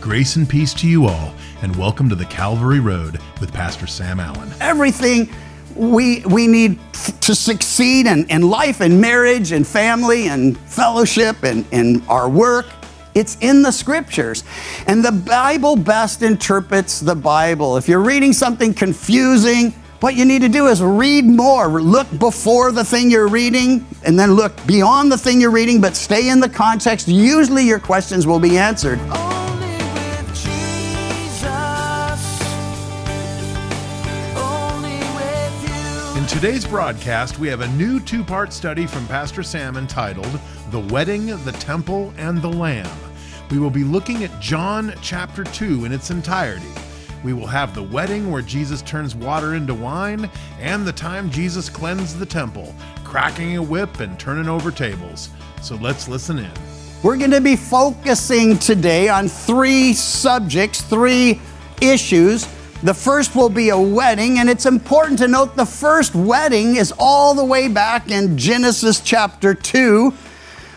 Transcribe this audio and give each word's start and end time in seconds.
Grace 0.00 0.36
and 0.36 0.48
peace 0.48 0.72
to 0.72 0.88
you 0.88 1.04
all, 1.04 1.34
and 1.60 1.76
welcome 1.76 2.08
to 2.08 2.14
the 2.14 2.24
Calvary 2.24 2.80
Road 2.80 3.20
with 3.38 3.52
Pastor 3.52 3.86
Sam 3.86 4.18
Allen. 4.18 4.50
Everything 4.58 5.30
we, 5.76 6.20
we 6.24 6.46
need 6.46 6.78
to 7.20 7.34
succeed 7.34 8.06
in, 8.06 8.26
in 8.30 8.40
life 8.40 8.80
and 8.80 8.98
marriage 8.98 9.52
and 9.52 9.66
family 9.66 10.28
and 10.28 10.56
fellowship 10.58 11.42
and, 11.42 11.66
and 11.70 12.02
our 12.08 12.30
work, 12.30 12.64
it's 13.14 13.36
in 13.42 13.60
the 13.60 13.70
scriptures. 13.70 14.42
And 14.86 15.04
the 15.04 15.12
Bible 15.12 15.76
best 15.76 16.22
interprets 16.22 17.00
the 17.00 17.14
Bible. 17.14 17.76
If 17.76 17.86
you're 17.86 18.00
reading 18.00 18.32
something 18.32 18.72
confusing, 18.72 19.72
what 20.00 20.14
you 20.14 20.24
need 20.24 20.40
to 20.40 20.48
do 20.48 20.68
is 20.68 20.82
read 20.82 21.26
more. 21.26 21.68
Look 21.68 22.08
before 22.18 22.72
the 22.72 22.84
thing 22.84 23.10
you're 23.10 23.28
reading 23.28 23.86
and 24.06 24.18
then 24.18 24.32
look 24.32 24.66
beyond 24.66 25.12
the 25.12 25.18
thing 25.18 25.42
you're 25.42 25.50
reading, 25.50 25.78
but 25.78 25.94
stay 25.94 26.30
in 26.30 26.40
the 26.40 26.48
context. 26.48 27.06
Usually 27.06 27.66
your 27.66 27.78
questions 27.78 28.26
will 28.26 28.40
be 28.40 28.56
answered. 28.56 28.98
Today's 36.40 36.66
broadcast, 36.66 37.38
we 37.38 37.48
have 37.48 37.60
a 37.60 37.68
new 37.72 38.00
two 38.00 38.24
part 38.24 38.50
study 38.50 38.86
from 38.86 39.06
Pastor 39.08 39.42
Sam 39.42 39.76
entitled 39.76 40.40
The 40.70 40.80
Wedding, 40.80 41.26
the 41.44 41.52
Temple, 41.52 42.14
and 42.16 42.40
the 42.40 42.48
Lamb. 42.48 42.88
We 43.50 43.58
will 43.58 43.68
be 43.68 43.84
looking 43.84 44.24
at 44.24 44.40
John 44.40 44.94
chapter 45.02 45.44
2 45.44 45.84
in 45.84 45.92
its 45.92 46.10
entirety. 46.10 46.72
We 47.22 47.34
will 47.34 47.46
have 47.46 47.74
the 47.74 47.82
wedding 47.82 48.30
where 48.30 48.40
Jesus 48.40 48.80
turns 48.80 49.14
water 49.14 49.54
into 49.54 49.74
wine, 49.74 50.30
and 50.58 50.86
the 50.86 50.94
time 50.94 51.30
Jesus 51.30 51.68
cleansed 51.68 52.18
the 52.18 52.24
temple, 52.24 52.74
cracking 53.04 53.58
a 53.58 53.62
whip 53.62 54.00
and 54.00 54.18
turning 54.18 54.48
over 54.48 54.70
tables. 54.70 55.28
So 55.60 55.76
let's 55.76 56.08
listen 56.08 56.38
in. 56.38 56.52
We're 57.02 57.18
going 57.18 57.32
to 57.32 57.42
be 57.42 57.56
focusing 57.56 58.58
today 58.58 59.10
on 59.10 59.28
three 59.28 59.92
subjects, 59.92 60.80
three 60.80 61.38
issues. 61.82 62.48
The 62.82 62.94
first 62.94 63.36
will 63.36 63.50
be 63.50 63.68
a 63.68 63.78
wedding, 63.78 64.38
and 64.38 64.48
it's 64.48 64.64
important 64.64 65.18
to 65.18 65.28
note 65.28 65.54
the 65.54 65.66
first 65.66 66.14
wedding 66.14 66.76
is 66.76 66.94
all 66.98 67.34
the 67.34 67.44
way 67.44 67.68
back 67.68 68.10
in 68.10 68.38
Genesis 68.38 69.00
chapter 69.00 69.52
2, 69.52 70.14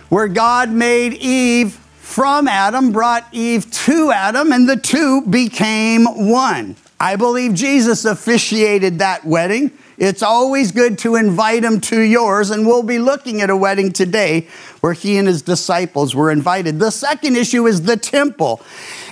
where 0.09 0.27
God 0.27 0.69
made 0.69 1.13
Eve 1.13 1.71
from 2.01 2.49
Adam, 2.49 2.91
brought 2.91 3.25
Eve 3.31 3.71
to 3.71 4.11
Adam, 4.11 4.51
and 4.51 4.67
the 4.67 4.75
two 4.75 5.21
became 5.21 6.03
one. 6.29 6.75
I 6.99 7.15
believe 7.15 7.53
Jesus 7.53 8.03
officiated 8.03 8.99
that 8.99 9.23
wedding. 9.23 9.71
It's 9.97 10.23
always 10.23 10.73
good 10.73 10.97
to 10.99 11.15
invite 11.15 11.63
him 11.63 11.79
to 11.81 12.01
yours, 12.01 12.51
and 12.51 12.67
we'll 12.67 12.83
be 12.83 12.99
looking 12.99 13.39
at 13.39 13.49
a 13.49 13.55
wedding 13.55 13.93
today 13.93 14.49
where 14.81 14.91
he 14.91 15.17
and 15.17 15.27
his 15.27 15.41
disciples 15.41 16.13
were 16.13 16.31
invited. 16.31 16.79
The 16.79 16.91
second 16.91 17.37
issue 17.37 17.65
is 17.65 17.83
the 17.83 17.95
temple. 17.95 18.61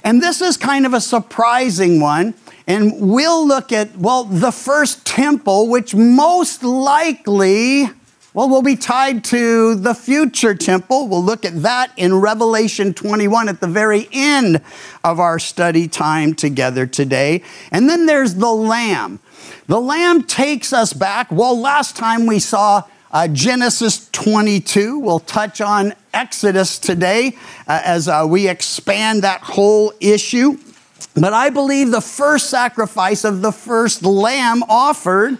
And 0.04 0.22
this 0.22 0.42
is 0.42 0.58
kind 0.58 0.86
of 0.86 0.94
a 0.94 1.00
surprising 1.00 2.02
one. 2.02 2.34
And 2.72 3.02
we'll 3.02 3.46
look 3.46 3.74
at, 3.74 3.98
well, 3.98 4.24
the 4.24 4.50
first 4.50 5.06
temple, 5.06 5.68
which 5.68 5.94
most 5.94 6.64
likely, 6.64 7.90
well, 8.34 8.48
will 8.48 8.62
be 8.62 8.78
tied 8.78 9.26
to 9.26 9.76
the 9.76 9.94
future 9.94 10.56
temple. 10.56 11.10
We'll 11.10 11.22
look 11.22 11.44
at 11.44 11.64
that 11.64 11.92
in 11.98 12.16
Revelation 12.16 12.94
21 12.94 13.50
at 13.50 13.60
the 13.60 13.68
very 13.68 14.08
end 14.14 14.62
of 15.04 15.20
our 15.20 15.38
study 15.38 15.90
time 15.90 16.34
together 16.34 16.88
today. 16.88 17.44
And 17.74 17.90
then 17.90 18.06
there's 18.06 18.36
the 18.36 18.54
Lamb. 18.54 19.20
The 19.68 19.82
Lamb 19.82 20.24
takes 20.24 20.72
us 20.72 20.94
back. 20.94 21.30
Well, 21.30 21.60
last 21.60 21.98
time 21.98 22.26
we 22.26 22.40
saw 22.40 22.84
uh, 23.12 23.28
Genesis 23.28 24.10
22. 24.14 24.98
We'll 24.98 25.20
touch 25.20 25.60
on 25.60 25.94
Exodus 26.14 26.80
today 26.80 27.36
uh, 27.68 27.82
as 27.84 28.08
uh, 28.08 28.26
we 28.26 28.48
expand 28.48 29.24
that 29.24 29.42
whole 29.42 29.92
issue. 30.00 30.58
But 31.08 31.34
I 31.34 31.50
believe 31.50 31.92
the 31.92 32.02
first 32.02 32.50
sacrifice 32.50 33.24
of 33.24 33.42
the 33.42 33.52
first 33.52 34.04
lamb 34.04 34.64
offered 34.70 35.38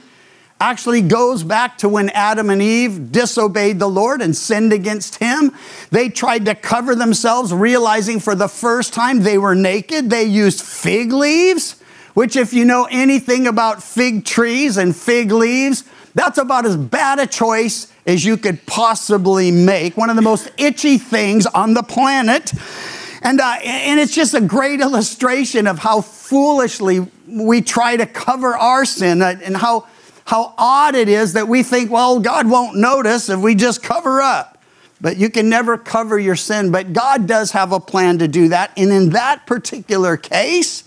actually 0.60 1.02
goes 1.02 1.44
back 1.44 1.80
to 1.80 1.90
when 1.90 2.10
Adam 2.12 2.50
and 2.52 2.62
Eve 2.62 3.12
disobeyed 3.12 3.80
the 3.80 3.90
Lord 3.90 4.22
and 4.22 4.36
sinned 4.36 4.72
against 4.72 5.16
Him. 5.16 5.52
They 5.90 6.08
tried 6.08 6.46
to 6.46 6.56
cover 6.56 6.94
themselves, 6.94 7.52
realizing 7.52 8.20
for 8.20 8.36
the 8.36 8.48
first 8.48 8.94
time 8.94 9.22
they 9.22 9.40
were 9.40 9.56
naked. 9.56 10.12
They 10.12 10.26
used 10.26 10.62
fig 10.62 11.12
leaves, 11.12 11.82
which, 12.14 12.36
if 12.36 12.54
you 12.54 12.64
know 12.64 12.88
anything 12.92 13.48
about 13.48 13.82
fig 13.82 14.24
trees 14.24 14.78
and 14.78 14.96
fig 14.96 15.32
leaves, 15.32 15.84
that's 16.14 16.38
about 16.38 16.66
as 16.66 16.78
bad 16.78 17.20
a 17.20 17.26
choice 17.26 17.92
as 18.06 18.24
you 18.24 18.38
could 18.38 18.66
possibly 18.68 19.50
make. 19.50 19.98
One 19.98 20.10
of 20.10 20.16
the 20.16 20.22
most 20.22 20.52
itchy 20.58 20.98
things 20.98 21.48
on 21.48 21.74
the 21.74 21.84
planet. 21.84 22.54
And, 23.22 23.40
uh, 23.40 23.58
and 23.64 24.00
it's 24.00 24.14
just 24.14 24.34
a 24.34 24.42
great 24.42 24.80
illustration 24.80 25.68
of 25.68 25.80
how 25.80 26.02
foolishly 26.02 27.08
we 27.28 27.62
try 27.62 27.96
to 27.96 28.06
cover 28.06 28.58
our 28.58 28.84
sin 28.84 29.22
uh, 29.22 29.40
and 29.44 29.56
how, 29.56 29.88
how 30.26 30.54
odd 30.58 30.96
it 30.96 31.08
is 31.08 31.34
that 31.34 31.48
we 31.48 31.62
think, 31.62 31.92
well, 31.92 32.20
God 32.20 32.50
won't 32.50 32.78
notice 32.78 33.30
if 33.30 33.40
we 33.40 33.54
just 33.54 33.84
cover 33.84 34.22
up. 34.22 34.58
But 35.00 35.18
you 35.18 35.30
can 35.30 35.50
never 35.50 35.78
cover 35.78 36.20
your 36.20 36.36
sin. 36.36 36.72
But 36.72 36.94
God 36.94 37.28
does 37.28 37.52
have 37.52 37.72
a 37.72 37.80
plan 37.80 38.20
to 38.20 38.28
do 38.28 38.50
that. 38.50 38.72
And 38.78 38.92
in 38.92 39.10
that 39.10 39.46
particular 39.48 40.18
case, 40.18 40.84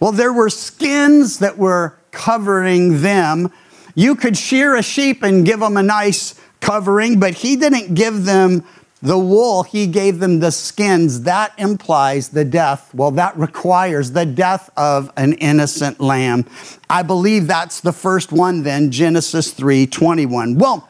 well, 0.00 0.12
there 0.12 0.32
were 0.32 0.50
skins 0.50 1.40
that 1.40 1.58
were 1.58 1.96
covering 2.10 3.02
them. 3.02 3.52
You 3.94 4.14
could 4.14 4.36
shear 4.36 4.76
a 4.76 4.82
sheep 4.82 5.22
and 5.22 5.44
give 5.44 5.60
them 5.60 5.76
a 5.76 5.82
nice 5.82 6.40
covering, 6.60 7.18
but 7.18 7.34
He 7.34 7.56
didn't 7.56 7.94
give 7.94 8.24
them 8.24 8.64
the 9.00 9.18
wool, 9.18 9.62
he 9.62 9.86
gave 9.86 10.18
them 10.18 10.40
the 10.40 10.50
skins. 10.50 11.22
That 11.22 11.52
implies 11.56 12.30
the 12.30 12.44
death. 12.44 12.92
Well, 12.92 13.12
that 13.12 13.36
requires 13.36 14.10
the 14.10 14.26
death 14.26 14.70
of 14.76 15.12
an 15.16 15.34
innocent 15.34 16.00
lamb. 16.00 16.46
I 16.90 17.02
believe 17.02 17.46
that's 17.46 17.80
the 17.80 17.92
first 17.92 18.32
one 18.32 18.64
then, 18.64 18.90
Genesis 18.90 19.52
3:21. 19.52 20.56
Well, 20.56 20.88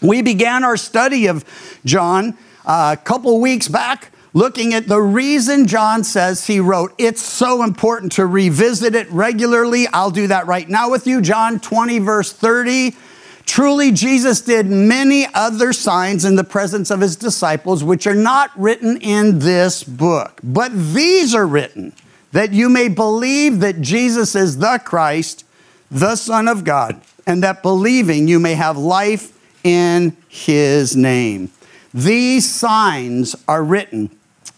we 0.00 0.22
began 0.22 0.62
our 0.62 0.76
study 0.76 1.26
of 1.26 1.44
John 1.84 2.38
uh, 2.64 2.94
a 2.98 3.02
couple 3.02 3.40
weeks 3.40 3.66
back 3.66 4.12
looking 4.34 4.72
at 4.72 4.86
the 4.86 5.00
reason 5.00 5.66
John 5.66 6.04
says 6.04 6.46
he 6.46 6.60
wrote. 6.60 6.94
It's 6.98 7.22
so 7.22 7.64
important 7.64 8.12
to 8.12 8.26
revisit 8.26 8.94
it 8.94 9.10
regularly. 9.10 9.88
I'll 9.88 10.12
do 10.12 10.28
that 10.28 10.46
right 10.46 10.68
now 10.68 10.90
with 10.90 11.08
you. 11.08 11.20
John 11.20 11.58
20 11.58 11.98
verse 11.98 12.32
30 12.32 12.94
Truly, 13.48 13.92
Jesus 13.92 14.42
did 14.42 14.66
many 14.66 15.26
other 15.32 15.72
signs 15.72 16.26
in 16.26 16.36
the 16.36 16.44
presence 16.44 16.90
of 16.90 17.00
his 17.00 17.16
disciples, 17.16 17.82
which 17.82 18.06
are 18.06 18.14
not 18.14 18.50
written 18.60 18.98
in 18.98 19.38
this 19.38 19.82
book. 19.82 20.38
But 20.44 20.70
these 20.70 21.34
are 21.34 21.46
written 21.46 21.94
that 22.32 22.52
you 22.52 22.68
may 22.68 22.88
believe 22.88 23.60
that 23.60 23.80
Jesus 23.80 24.34
is 24.34 24.58
the 24.58 24.78
Christ, 24.84 25.46
the 25.90 26.14
Son 26.14 26.46
of 26.46 26.62
God, 26.62 27.00
and 27.26 27.42
that 27.42 27.62
believing 27.62 28.28
you 28.28 28.38
may 28.38 28.54
have 28.54 28.76
life 28.76 29.32
in 29.64 30.14
his 30.28 30.94
name. 30.94 31.50
These 31.94 32.48
signs 32.48 33.34
are 33.48 33.64
written. 33.64 34.10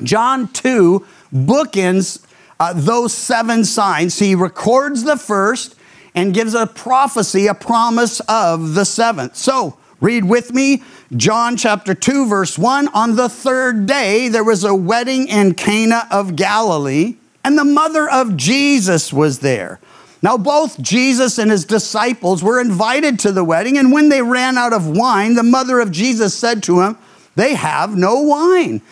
John 0.03 0.49
2 0.49 1.07
bookends 1.33 2.27
uh, 2.59 2.73
those 2.75 3.15
seven 3.15 3.65
signs. 3.65 4.19
He 4.19 4.35
records 4.35 5.05
the 5.05 5.17
first 5.17 5.77
and 6.15 6.35
gives 6.35 6.55
a 6.55 6.67
prophecy, 6.67 7.47
a 7.47 7.55
promise 7.55 8.21
of 8.21 8.75
the 8.75 8.85
seventh. 8.85 9.37
So, 9.37 9.79
read 10.01 10.25
with 10.25 10.53
me 10.53 10.83
John 11.17 11.57
chapter 11.57 11.95
2, 11.95 12.27
verse 12.27 12.59
1. 12.59 12.89
On 12.89 13.17
the 13.17 13.29
third 13.29 13.87
day, 13.87 14.29
there 14.29 14.45
was 14.45 14.65
a 14.65 14.75
wedding 14.75 15.29
in 15.29 15.55
Cana 15.55 16.07
of 16.11 16.37
Galilee, 16.37 17.17
and 17.45 17.57
the 17.57 17.65
mother 17.65 18.09
of 18.09 18.37
Jesus 18.37 19.13
was 19.13 19.41
there. 19.41 19.81
Now, 20.23 20.37
both 20.37 20.81
Jesus 20.81 21.39
and 21.39 21.51
his 21.51 21.65
disciples 21.65 22.43
were 22.43 22.61
invited 22.61 23.19
to 23.21 23.33
the 23.33 23.45
wedding, 23.45 23.79
and 23.79 23.91
when 23.91 24.11
they 24.11 24.23
ran 24.23 24.59
out 24.59 24.73
of 24.73 24.87
wine, 24.87 25.35
the 25.35 25.43
mother 25.43 25.81
of 25.81 25.91
Jesus 25.91 26.35
said 26.35 26.63
to 26.65 26.83
him, 26.83 26.99
They 27.37 27.55
have 27.55 27.97
no 27.97 28.21
wine. 28.21 28.83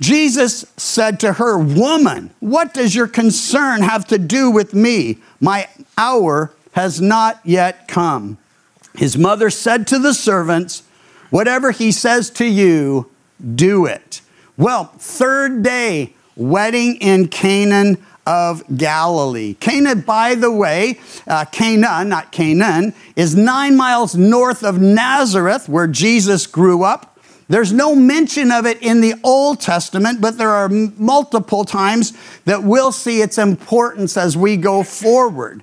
Jesus 0.00 0.66
said 0.76 1.20
to 1.20 1.34
her, 1.34 1.56
Woman, 1.56 2.30
what 2.40 2.74
does 2.74 2.94
your 2.94 3.06
concern 3.06 3.82
have 3.82 4.06
to 4.08 4.18
do 4.18 4.50
with 4.50 4.74
me? 4.74 5.18
My 5.40 5.68
hour 5.96 6.52
has 6.72 7.00
not 7.00 7.40
yet 7.44 7.88
come. 7.88 8.38
His 8.94 9.16
mother 9.16 9.50
said 9.50 9.86
to 9.88 9.98
the 9.98 10.14
servants, 10.14 10.82
Whatever 11.30 11.70
he 11.70 11.92
says 11.92 12.28
to 12.30 12.44
you, 12.44 13.10
do 13.54 13.86
it. 13.86 14.20
Well, 14.58 14.92
third 14.98 15.62
day, 15.62 16.12
wedding 16.36 16.96
in 16.96 17.28
Canaan 17.28 17.96
of 18.26 18.62
Galilee. 18.76 19.54
Cana, 19.54 19.96
by 19.96 20.34
the 20.34 20.52
way, 20.52 21.00
uh, 21.26 21.44
Cana, 21.46 22.04
not 22.04 22.32
Canaan, 22.32 22.94
is 23.16 23.34
nine 23.34 23.76
miles 23.76 24.14
north 24.14 24.62
of 24.62 24.80
Nazareth, 24.80 25.68
where 25.68 25.86
Jesus 25.86 26.46
grew 26.46 26.84
up. 26.84 27.18
There's 27.48 27.72
no 27.72 27.94
mention 27.94 28.52
of 28.52 28.64
it 28.66 28.80
in 28.80 29.00
the 29.00 29.14
Old 29.24 29.60
Testament, 29.60 30.20
but 30.20 30.38
there 30.38 30.50
are 30.50 30.68
multiple 30.68 31.64
times 31.64 32.12
that 32.44 32.62
we'll 32.62 32.92
see 32.92 33.20
its 33.20 33.36
importance 33.38 34.16
as 34.16 34.36
we 34.36 34.56
go 34.56 34.82
forward. 34.82 35.62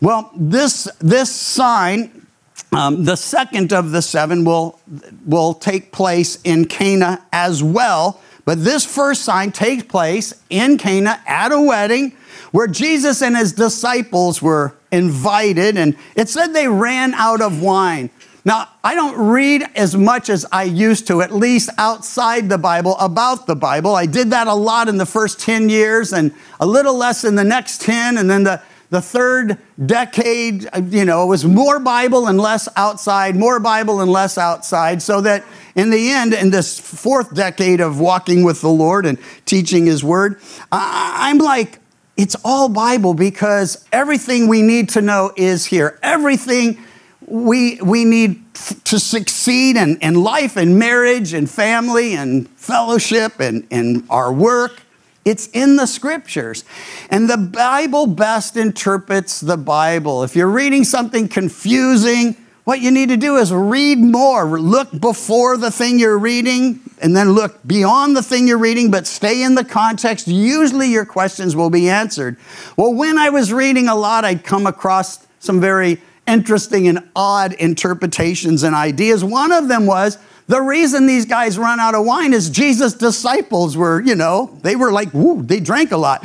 Well, 0.00 0.30
this, 0.36 0.88
this 1.00 1.34
sign, 1.34 2.26
um, 2.72 3.04
the 3.04 3.16
second 3.16 3.72
of 3.72 3.90
the 3.90 4.02
seven, 4.02 4.44
will, 4.44 4.78
will 5.26 5.54
take 5.54 5.92
place 5.92 6.38
in 6.44 6.66
Cana 6.66 7.24
as 7.32 7.62
well, 7.62 8.20
But 8.44 8.64
this 8.64 8.86
first 8.86 9.26
sign 9.26 9.52
takes 9.52 9.82
place 9.82 10.32
in 10.48 10.78
Cana 10.78 11.20
at 11.26 11.52
a 11.52 11.60
wedding 11.60 12.16
where 12.50 12.66
Jesus 12.66 13.20
and 13.20 13.36
his 13.36 13.52
disciples 13.52 14.40
were 14.40 14.74
invited, 14.90 15.76
and 15.76 15.96
it 16.16 16.30
said 16.30 16.48
they 16.48 16.66
ran 16.66 17.12
out 17.12 17.42
of 17.42 17.60
wine. 17.60 18.08
Now, 18.46 18.68
I 18.82 18.94
don't 18.94 19.18
read 19.18 19.64
as 19.76 19.94
much 19.94 20.30
as 20.30 20.46
I 20.50 20.62
used 20.62 21.06
to, 21.08 21.20
at 21.20 21.34
least 21.34 21.68
outside 21.76 22.48
the 22.48 22.56
Bible, 22.56 22.96
about 22.98 23.46
the 23.46 23.54
Bible. 23.54 23.94
I 23.94 24.06
did 24.06 24.30
that 24.30 24.46
a 24.46 24.54
lot 24.54 24.88
in 24.88 24.96
the 24.96 25.04
first 25.04 25.38
10 25.40 25.68
years 25.68 26.14
and 26.14 26.32
a 26.58 26.64
little 26.64 26.96
less 26.96 27.24
in 27.24 27.34
the 27.34 27.44
next 27.44 27.82
10. 27.82 28.16
And 28.16 28.30
then 28.30 28.44
the, 28.44 28.62
the 28.90 29.02
third 29.02 29.58
decade, 29.84 30.66
you 30.86 31.04
know, 31.04 31.24
it 31.24 31.26
was 31.26 31.44
more 31.44 31.78
Bible 31.78 32.26
and 32.26 32.40
less 32.40 32.68
outside, 32.76 33.36
more 33.36 33.60
Bible 33.60 34.00
and 34.00 34.10
less 34.10 34.38
outside, 34.38 35.02
so 35.02 35.20
that 35.20 35.44
in 35.74 35.90
the 35.90 36.10
end, 36.10 36.32
in 36.32 36.50
this 36.50 36.78
fourth 36.78 37.34
decade 37.34 37.80
of 37.80 38.00
walking 38.00 38.44
with 38.44 38.60
the 38.60 38.70
Lord 38.70 39.04
and 39.04 39.18
teaching 39.44 39.86
His 39.86 40.02
Word, 40.02 40.40
I'm 40.72 41.38
like, 41.38 41.80
it's 42.16 42.34
all 42.44 42.68
Bible 42.68 43.14
because 43.14 43.86
everything 43.92 44.48
we 44.48 44.62
need 44.62 44.88
to 44.90 45.02
know 45.02 45.32
is 45.36 45.66
here. 45.66 45.98
Everything 46.02 46.82
we, 47.26 47.80
we 47.80 48.04
need 48.04 48.42
to 48.84 48.98
succeed 48.98 49.76
in, 49.76 49.98
in 49.98 50.14
life 50.14 50.56
and 50.56 50.78
marriage 50.78 51.32
and 51.32 51.48
family 51.48 52.14
and 52.14 52.48
fellowship 52.50 53.38
and, 53.38 53.66
and 53.70 54.04
our 54.10 54.32
work. 54.32 54.82
It's 55.28 55.48
in 55.48 55.76
the 55.76 55.86
scriptures. 55.86 56.64
And 57.10 57.28
the 57.28 57.36
Bible 57.36 58.06
best 58.06 58.56
interprets 58.56 59.40
the 59.40 59.58
Bible. 59.58 60.24
If 60.24 60.34
you're 60.34 60.48
reading 60.48 60.84
something 60.84 61.28
confusing, 61.28 62.34
what 62.64 62.80
you 62.80 62.90
need 62.90 63.10
to 63.10 63.18
do 63.18 63.36
is 63.36 63.52
read 63.52 63.98
more. 63.98 64.58
Look 64.58 64.98
before 64.98 65.58
the 65.58 65.70
thing 65.70 65.98
you're 65.98 66.18
reading 66.18 66.80
and 67.02 67.14
then 67.14 67.32
look 67.32 67.58
beyond 67.66 68.16
the 68.16 68.22
thing 68.22 68.48
you're 68.48 68.56
reading, 68.56 68.90
but 68.90 69.06
stay 69.06 69.42
in 69.42 69.54
the 69.54 69.64
context. 69.64 70.28
Usually 70.28 70.88
your 70.88 71.04
questions 71.04 71.54
will 71.54 71.70
be 71.70 71.90
answered. 71.90 72.38
Well, 72.78 72.94
when 72.94 73.18
I 73.18 73.28
was 73.28 73.52
reading 73.52 73.86
a 73.86 73.94
lot, 73.94 74.24
I'd 74.24 74.44
come 74.44 74.66
across 74.66 75.26
some 75.40 75.60
very 75.60 76.00
interesting 76.26 76.88
and 76.88 77.06
odd 77.14 77.52
interpretations 77.54 78.62
and 78.62 78.74
ideas. 78.74 79.22
One 79.22 79.52
of 79.52 79.68
them 79.68 79.84
was 79.84 80.16
the 80.48 80.60
reason 80.62 81.06
these 81.06 81.26
guys 81.26 81.58
run 81.58 81.78
out 81.78 81.94
of 81.94 82.04
wine 82.06 82.32
is 82.32 82.48
Jesus' 82.48 82.94
disciples 82.94 83.76
were, 83.76 84.00
you 84.00 84.14
know, 84.14 84.58
they 84.62 84.76
were 84.76 84.90
like, 84.90 85.12
woo, 85.12 85.42
they 85.42 85.60
drank 85.60 85.92
a 85.92 85.96
lot. 85.98 86.22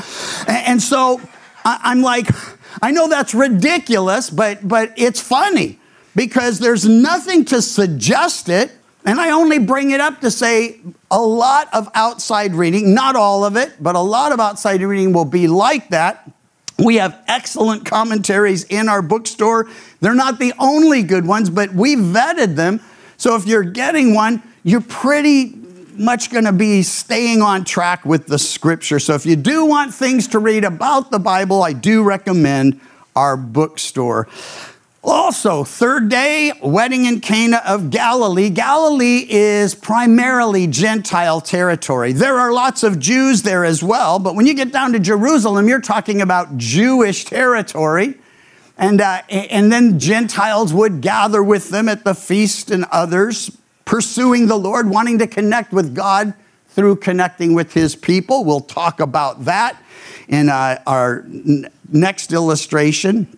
And 0.48 0.82
so 0.82 1.22
I'm 1.66 2.02
like, 2.02 2.28
I 2.82 2.92
know 2.92 3.10
that's 3.10 3.34
ridiculous, 3.34 4.30
but, 4.30 4.66
but 4.66 4.94
it's 4.96 5.20
funny 5.20 5.78
because 6.16 6.60
there's 6.60 6.88
nothing 6.88 7.44
to 7.46 7.62
suggest 7.62 8.48
it. 8.48 8.72
And 9.06 9.20
I 9.20 9.32
only 9.32 9.60
bring 9.60 9.92
it 9.92 10.00
up 10.00 10.22
to 10.22 10.32
say 10.32 10.80
a 11.12 11.22
lot 11.22 11.68
of 11.74 11.90
outside 11.94 12.56
reading, 12.56 12.94
not 12.94 13.18
all 13.18 13.44
of 13.44 13.58
it, 13.58 13.74
but 13.82 13.96
a 13.96 14.00
lot 14.00 14.32
of 14.32 14.40
outside 14.40 14.82
reading 14.82 15.12
will 15.12 15.26
be 15.26 15.48
like 15.48 15.90
that. 15.90 16.32
We 16.80 16.96
have 16.96 17.22
excellent 17.28 17.86
commentaries 17.86 18.64
in 18.64 18.88
our 18.88 19.02
bookstore. 19.02 19.70
They're 20.00 20.16
not 20.16 20.40
the 20.40 20.54
only 20.58 21.04
good 21.04 21.28
ones, 21.28 21.50
but 21.50 21.74
we 21.74 21.98
vetted 21.98 22.56
them. 22.56 22.80
So 23.24 23.38
if 23.38 23.46
you're 23.46 23.64
getting 23.64 24.14
one, 24.14 24.44
you're 24.66 24.82
pretty 24.82 25.58
much 25.96 26.30
going 26.30 26.44
to 26.44 26.52
be 26.52 26.84
staying 26.84 27.42
on 27.42 27.64
track 27.64 28.04
with 28.04 28.28
the 28.28 28.38
scripture. 28.38 29.00
So 29.00 29.14
if 29.14 29.26
you 29.26 29.38
do 29.38 29.64
want 29.64 29.94
things 29.94 30.28
to 30.28 30.40
read 30.40 30.66
about 30.66 31.10
the 31.10 31.20
Bible, 31.20 31.64
I 31.64 31.72
do 31.72 32.04
recommend 32.04 32.82
our 33.16 33.38
bookstore. 33.38 34.28
Also, 35.02 35.64
third 35.64 36.10
day, 36.10 36.52
wedding 36.62 37.06
in 37.06 37.22
Cana 37.22 37.62
of 37.66 37.92
Galilee. 37.92 38.50
Galilee 38.50 39.26
is 39.30 39.74
primarily 39.74 40.68
Gentile 40.68 41.40
territory. 41.40 42.12
There 42.12 42.38
are 42.38 42.52
lots 42.52 42.84
of 42.84 43.00
Jews 43.00 43.44
there 43.44 43.64
as 43.64 43.82
well, 43.82 44.20
but 44.20 44.36
when 44.36 44.48
you 44.48 44.54
get 44.54 44.74
down 44.74 44.92
to 44.92 45.00
Jerusalem, 45.00 45.70
you're 45.70 45.80
talking 45.80 46.22
about 46.22 46.58
Jewish 46.58 47.24
territory. 47.24 48.16
And, 48.78 49.02
uh, 49.02 49.22
and 49.30 49.72
then 49.72 50.00
Gentiles 50.00 50.74
would 50.74 51.02
gather 51.02 51.44
with 51.44 51.70
them 51.70 51.88
at 51.88 52.04
the 52.04 52.16
feast 52.16 52.72
and 52.72 52.86
others, 52.92 53.56
pursuing 53.86 54.48
the 54.48 54.58
Lord, 54.58 54.90
wanting 54.90 55.20
to 55.20 55.28
connect 55.28 55.72
with 55.72 55.94
God 55.94 56.34
through 56.70 56.96
connecting 56.96 57.54
with 57.54 57.74
his 57.74 57.96
people. 57.96 58.44
We'll 58.44 58.60
talk 58.60 59.00
about 59.00 59.46
that 59.46 59.82
in 60.28 60.50
uh, 60.50 60.82
our 60.88 61.20
n- 61.20 61.70
next 61.92 62.34
illustration. 62.34 63.38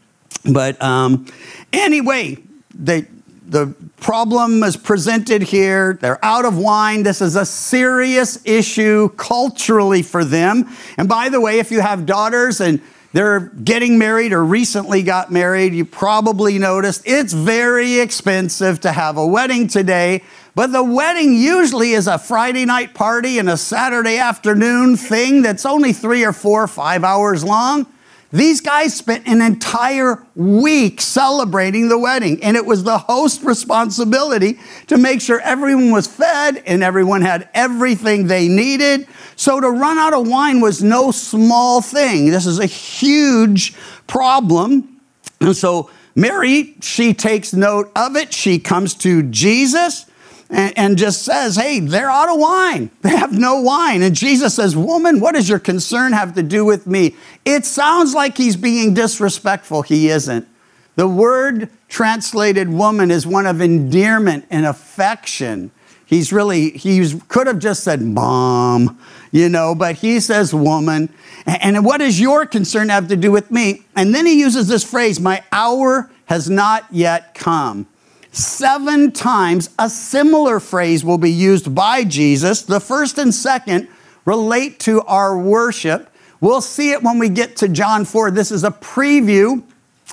But 0.50 0.82
um, 0.82 1.26
anyway, 1.74 2.38
they, 2.74 3.08
the 3.46 3.76
problem 3.98 4.64
is 4.64 4.78
presented 4.78 5.44
here. 5.44 5.98
They're 6.00 6.24
out 6.24 6.46
of 6.46 6.58
wine. 6.58 7.04
This 7.04 7.22
is 7.22 7.36
a 7.36 7.46
serious 7.46 8.40
issue 8.46 9.10
culturally 9.10 10.02
for 10.02 10.24
them. 10.24 10.70
And 10.98 11.10
by 11.10 11.30
the 11.30 11.42
way, 11.42 11.60
if 11.60 11.72
you 11.72 11.82
have 11.82 12.06
daughters 12.06 12.62
and 12.62 12.82
they're 13.16 13.40
getting 13.40 13.98
married 13.98 14.34
or 14.34 14.44
recently 14.44 15.02
got 15.02 15.32
married, 15.32 15.74
you 15.74 15.86
probably 15.86 16.60
noticed 16.60 17.02
it's 17.06 17.32
very 17.32 18.02
expensive 18.02 18.82
to 18.82 18.92
have 18.92 19.16
a 19.16 19.26
wedding 19.26 19.70
today. 19.70 20.22
But 20.54 20.74
the 20.74 20.84
wedding 20.84 21.34
usually 21.34 21.92
is 21.92 22.08
a 22.08 22.20
Friday 22.20 22.66
night 22.66 22.94
party 22.94 23.40
and 23.40 23.50
a 23.50 23.56
Saturday 23.56 24.18
afternoon 24.18 24.98
thing 24.98 25.44
that's 25.44 25.66
only 25.66 25.94
three 25.94 26.26
or 26.26 26.34
four 26.34 26.64
or 26.64 26.68
five 26.68 27.06
hours 27.06 27.42
long. 27.42 27.88
These 28.34 28.60
guys 28.60 28.94
spent 28.94 29.26
an 29.30 29.42
entire 29.42 30.22
week 30.36 31.00
celebrating 31.00 31.88
the 31.88 31.98
wedding, 31.98 32.44
and 32.44 32.58
it 32.58 32.66
was 32.66 32.84
the 32.84 32.98
host 32.98 33.44
responsibility 33.44 34.60
to 34.88 34.98
make 34.98 35.22
sure 35.22 35.40
everyone 35.40 35.92
was 35.92 36.06
fed 36.06 36.62
and 36.66 36.84
everyone 36.84 37.22
had 37.22 37.48
everything 37.54 38.28
they 38.28 38.50
needed. 38.50 39.08
So 39.36 39.60
to 39.60 39.70
run 39.70 39.98
out 39.98 40.14
of 40.14 40.28
wine 40.28 40.62
was 40.62 40.82
no 40.82 41.12
small 41.12 41.82
thing. 41.82 42.32
This 42.32 42.46
is 42.46 42.60
a 42.60 42.66
huge 42.66 43.76
problem. 44.08 45.00
And 45.42 45.56
so 45.56 45.90
Mary, 46.16 46.76
she 46.82 47.14
takes 47.14 47.54
note 47.54 47.92
of 47.96 48.16
it. 48.16 48.34
She 48.34 48.60
comes 48.60 48.94
to 48.96 49.24
Jesus 49.24 50.06
and, 50.50 50.78
and 50.78 50.98
just 50.98 51.24
says, 51.24 51.58
Hey, 51.58 51.80
they're 51.80 52.10
out 52.10 52.30
of 52.30 52.40
wine. 52.40 52.90
They 53.02 53.16
have 53.16 53.38
no 53.38 53.62
wine. 53.62 54.02
And 54.02 54.16
Jesus 54.16 54.56
says, 54.56 54.76
Woman, 54.76 55.20
what 55.20 55.36
does 55.36 55.50
your 55.50 55.60
concern 55.60 56.14
have 56.14 56.34
to 56.36 56.44
do 56.44 56.64
with 56.64 56.88
me? 56.88 57.16
It 57.44 57.66
sounds 57.66 58.14
like 58.14 58.38
he's 58.38 58.56
being 58.56 58.94
disrespectful. 58.94 59.82
He 59.82 60.10
isn't. 60.10 60.48
The 60.96 61.08
word 61.08 61.70
translated 61.90 62.70
woman 62.70 63.12
is 63.12 63.28
one 63.28 63.46
of 63.46 63.60
endearment 63.60 64.46
and 64.50 64.66
affection. 64.66 65.72
He's 66.06 66.32
really, 66.32 66.72
he 66.72 67.14
could 67.28 67.48
have 67.48 67.60
just 67.60 67.84
said 67.84 68.02
mom, 68.02 69.00
you 69.32 69.50
know, 69.50 69.76
but 69.76 69.96
he 69.98 70.20
says 70.20 70.54
woman. 70.54 71.14
And 71.46 71.86
what 71.86 72.00
does 72.00 72.20
your 72.20 72.46
concern 72.46 72.90
have 72.90 73.08
to 73.10 73.16
do 73.16 73.32
with 73.32 73.52
me? 73.52 73.84
And 73.96 74.14
then 74.14 74.26
he 74.26 74.40
uses 74.40 74.68
this 74.68 74.84
phrase, 74.84 75.20
my 75.20 75.44
hour 75.52 76.10
has 76.26 76.50
not 76.50 76.86
yet 76.92 77.34
come. 77.36 77.88
Seven 78.32 79.12
times 79.12 79.70
a 79.80 79.90
similar 79.90 80.60
phrase 80.60 81.06
will 81.06 81.18
be 81.18 81.32
used 81.32 81.74
by 81.74 82.04
Jesus. 82.04 82.64
The 82.64 82.80
first 82.80 83.18
and 83.18 83.34
second 83.34 83.88
relate 84.26 84.80
to 84.82 85.02
our 85.04 85.38
worship. 85.38 86.10
We'll 86.42 86.62
see 86.62 86.92
it 86.92 87.02
when 87.02 87.18
we 87.20 87.30
get 87.30 87.56
to 87.58 87.70
John 87.70 88.04
4. 88.04 88.32
This 88.32 88.52
is 88.52 88.64
a 88.64 88.72
preview 88.72 89.64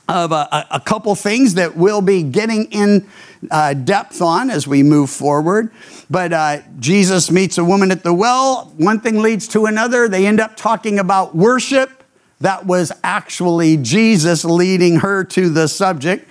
of 0.09 0.33
a, 0.33 0.67
a- 0.71 0.81
couple 0.81 1.15
things 1.15 1.55
that 1.55 1.77
we'll 1.77 2.03
be 2.03 2.23
getting 2.23 2.67
in 2.67 3.09
uh, 3.51 3.75
depth 3.75 4.23
on 4.23 4.51
as 4.51 4.67
we 4.67 4.83
move 4.83 5.11
forward. 5.11 5.73
But 6.09 6.33
uh, 6.33 6.61
Jesus 6.79 7.31
meets 7.31 7.59
a 7.59 7.65
woman 7.65 7.91
at 7.91 8.03
the 8.03 8.15
well. 8.15 8.73
One 8.77 9.01
thing 9.01 9.21
leads 9.21 9.49
to 9.49 9.67
another. 9.67 10.09
They 10.09 10.27
end 10.27 10.41
up 10.41 10.57
talking 10.57 10.99
about 10.99 11.35
worship. 11.35 12.05
That 12.41 12.67
was 12.67 12.93
actually 13.05 13.77
Jesus 13.77 14.45
leading 14.45 14.97
her 14.97 15.25
to 15.25 15.49
the 15.49 15.69
subject. 15.69 16.29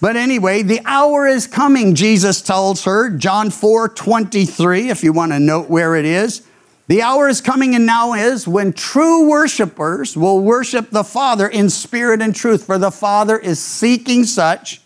But 0.00 0.16
anyway, 0.16 0.62
the 0.62 0.80
hour 0.84 1.26
is 1.26 1.46
coming, 1.46 1.94
Jesus 1.94 2.42
tells 2.42 2.84
her, 2.84 3.08
John 3.10 3.50
4 3.50 3.88
23, 3.88 4.90
if 4.90 5.02
you 5.02 5.12
want 5.12 5.32
to 5.32 5.40
note 5.40 5.70
where 5.70 5.96
it 5.96 6.04
is. 6.04 6.46
The 6.88 7.02
hour 7.02 7.28
is 7.28 7.40
coming 7.40 7.74
and 7.74 7.86
now 7.86 8.12
is 8.12 8.46
when 8.46 8.72
true 8.72 9.28
worshipers 9.28 10.16
will 10.16 10.40
worship 10.40 10.90
the 10.90 11.02
Father 11.02 11.48
in 11.48 11.68
spirit 11.68 12.22
and 12.22 12.34
truth, 12.34 12.64
for 12.64 12.78
the 12.78 12.92
Father 12.92 13.36
is 13.36 13.58
seeking 13.58 14.24
such 14.24 14.82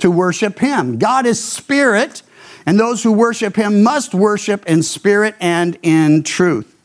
to 0.00 0.10
worship 0.10 0.58
Him. 0.58 0.98
God 0.98 1.26
is 1.26 1.42
spirit, 1.42 2.22
and 2.66 2.78
those 2.78 3.02
who 3.02 3.12
worship 3.12 3.56
Him 3.56 3.82
must 3.82 4.14
worship 4.14 4.66
in 4.66 4.82
spirit 4.82 5.34
and 5.40 5.78
in 5.82 6.22
truth. 6.22 6.76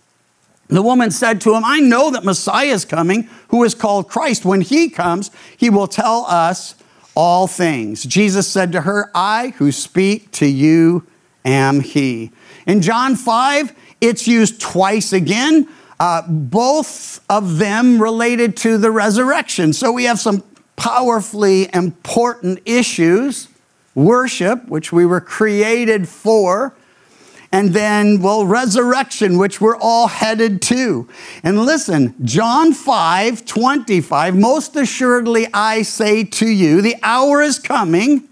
The 0.68 0.82
woman 0.82 1.12
said 1.12 1.42
to 1.42 1.56
him, 1.56 1.64
I 1.64 1.80
know 1.80 2.10
that 2.12 2.24
Messiah 2.24 2.68
is 2.68 2.86
coming, 2.86 3.30
who 3.50 3.64
is 3.64 3.76
called 3.76 4.10
Christ. 4.10 4.46
When 4.46 4.62
he 4.62 4.90
comes, 4.90 5.30
he 5.56 5.70
will 5.70 5.88
tell 5.88 6.26
us 6.26 6.76
all 7.14 7.48
things. 7.48 8.04
Jesus 8.04 8.48
said 8.48 8.72
to 8.72 8.82
her, 8.82 9.12
I 9.14 9.54
who 9.58 9.72
speak 9.72 10.32
to 10.34 10.48
you 10.48 11.06
am 11.46 11.82
he. 11.82 12.32
In 12.66 12.82
John 12.82 13.16
5, 13.16 13.74
it's 14.02 14.28
used 14.28 14.60
twice 14.60 15.14
again, 15.14 15.70
uh, 16.00 16.24
both 16.28 17.24
of 17.30 17.58
them 17.58 18.02
related 18.02 18.58
to 18.58 18.78
the 18.78 18.92
resurrection. 18.92 19.72
So 19.72 19.92
we 19.92 20.06
have 20.06 20.20
some 20.20 20.44
powerfully 20.76 21.74
important 21.74 22.60
issues 22.66 23.48
worship, 23.96 24.68
which 24.68 24.92
we 24.92 25.06
were 25.06 25.22
created 25.22 26.08
for, 26.08 26.76
and 27.52 27.70
then, 27.74 28.22
well, 28.22 28.46
resurrection, 28.46 29.38
which 29.38 29.62
we're 29.62 29.78
all 29.78 30.08
headed 30.08 30.62
to. 30.62 31.08
And 31.42 31.62
listen, 31.62 32.14
John 32.26 32.74
5 32.74 33.46
25, 33.46 34.36
most 34.36 34.76
assuredly 34.76 35.48
I 35.54 35.84
say 35.84 36.26
to 36.26 36.48
you, 36.48 36.82
the 36.82 36.98
hour 37.02 37.42
is 37.42 37.58
coming, 37.58 38.28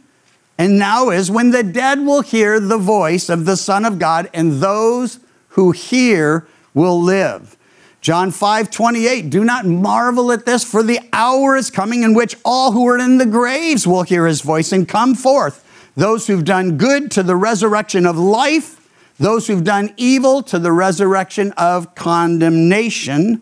and 0.57 0.77
now 0.77 1.09
is 1.09 1.31
when 1.31 1.51
the 1.51 1.63
dead 1.63 2.01
will 2.01 2.21
hear 2.21 2.59
the 2.59 2.77
voice 2.77 3.29
of 3.29 3.45
the 3.45 3.55
Son 3.55 3.85
of 3.85 3.97
God, 3.97 4.29
and 4.33 4.53
those 4.53 5.19
who 5.49 5.71
hear 5.71 6.45
will 6.73 7.01
live. 7.01 7.55
John 8.03 8.31
5 8.31 8.69
28, 8.69 9.29
do 9.29 9.45
not 9.45 9.65
marvel 9.65 10.33
at 10.33 10.45
this, 10.45 10.61
for 10.61 10.83
the 10.83 10.99
hour 11.13 11.55
is 11.55 11.71
coming 11.71 12.03
in 12.03 12.13
which 12.13 12.35
all 12.43 12.73
who 12.73 12.85
are 12.89 12.97
in 12.97 13.17
the 13.17 13.25
graves 13.25 13.87
will 13.87 14.03
hear 14.03 14.27
his 14.27 14.41
voice 14.41 14.73
and 14.73 14.85
come 14.85 15.15
forth. 15.15 15.63
Those 15.95 16.27
who've 16.27 16.43
done 16.43 16.77
good 16.77 17.11
to 17.11 17.23
the 17.23 17.37
resurrection 17.37 18.05
of 18.05 18.17
life, 18.17 18.89
those 19.19 19.47
who've 19.47 19.63
done 19.63 19.93
evil 19.95 20.43
to 20.43 20.59
the 20.59 20.73
resurrection 20.73 21.53
of 21.53 21.95
condemnation. 21.95 23.41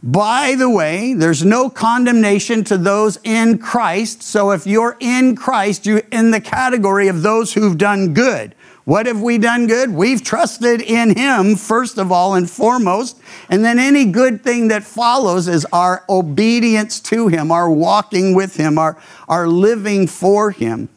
By 0.00 0.54
the 0.54 0.70
way, 0.70 1.14
there's 1.14 1.44
no 1.44 1.68
condemnation 1.68 2.62
to 2.64 2.78
those 2.78 3.18
in 3.24 3.58
Christ. 3.58 4.22
So 4.22 4.52
if 4.52 4.64
you're 4.64 4.96
in 5.00 5.34
Christ, 5.34 5.86
you're 5.86 6.04
in 6.12 6.30
the 6.30 6.40
category 6.40 7.08
of 7.08 7.22
those 7.22 7.54
who've 7.54 7.76
done 7.76 8.14
good. 8.14 8.54
What 8.88 9.04
have 9.04 9.20
we 9.20 9.36
done 9.36 9.66
good? 9.66 9.90
We've 9.90 10.24
trusted 10.24 10.80
in 10.80 11.14
Him, 11.14 11.56
first 11.56 11.98
of 11.98 12.10
all 12.10 12.34
and 12.34 12.48
foremost. 12.48 13.20
And 13.50 13.62
then 13.62 13.78
any 13.78 14.06
good 14.06 14.42
thing 14.42 14.68
that 14.68 14.82
follows 14.82 15.46
is 15.46 15.66
our 15.74 16.06
obedience 16.08 16.98
to 17.00 17.28
Him, 17.28 17.52
our 17.52 17.70
walking 17.70 18.34
with 18.34 18.56
Him, 18.56 18.78
our, 18.78 18.96
our 19.28 19.46
living 19.46 20.06
for 20.06 20.52
Him. 20.52 20.88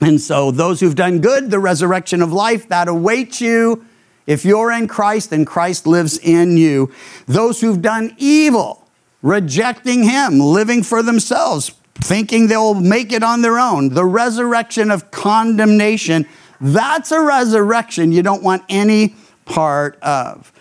And 0.00 0.20
so, 0.20 0.52
those 0.52 0.78
who've 0.78 0.94
done 0.94 1.20
good, 1.20 1.50
the 1.50 1.58
resurrection 1.58 2.22
of 2.22 2.32
life, 2.32 2.68
that 2.68 2.86
awaits 2.86 3.40
you 3.40 3.84
if 4.24 4.44
you're 4.44 4.70
in 4.70 4.86
Christ 4.86 5.32
and 5.32 5.44
Christ 5.44 5.84
lives 5.84 6.18
in 6.18 6.56
you. 6.56 6.92
Those 7.26 7.60
who've 7.60 7.82
done 7.82 8.14
evil, 8.18 8.86
rejecting 9.20 10.04
Him, 10.04 10.38
living 10.38 10.84
for 10.84 11.02
themselves, 11.02 11.72
thinking 11.96 12.46
they'll 12.46 12.74
make 12.74 13.12
it 13.12 13.24
on 13.24 13.42
their 13.42 13.58
own, 13.58 13.94
the 13.94 14.04
resurrection 14.04 14.92
of 14.92 15.10
condemnation, 15.10 16.24
that's 16.62 17.10
a 17.10 17.20
resurrection 17.20 18.12
you 18.12 18.22
don't 18.22 18.42
want 18.42 18.62
any 18.68 19.16
part 19.44 20.00
of. 20.00 20.52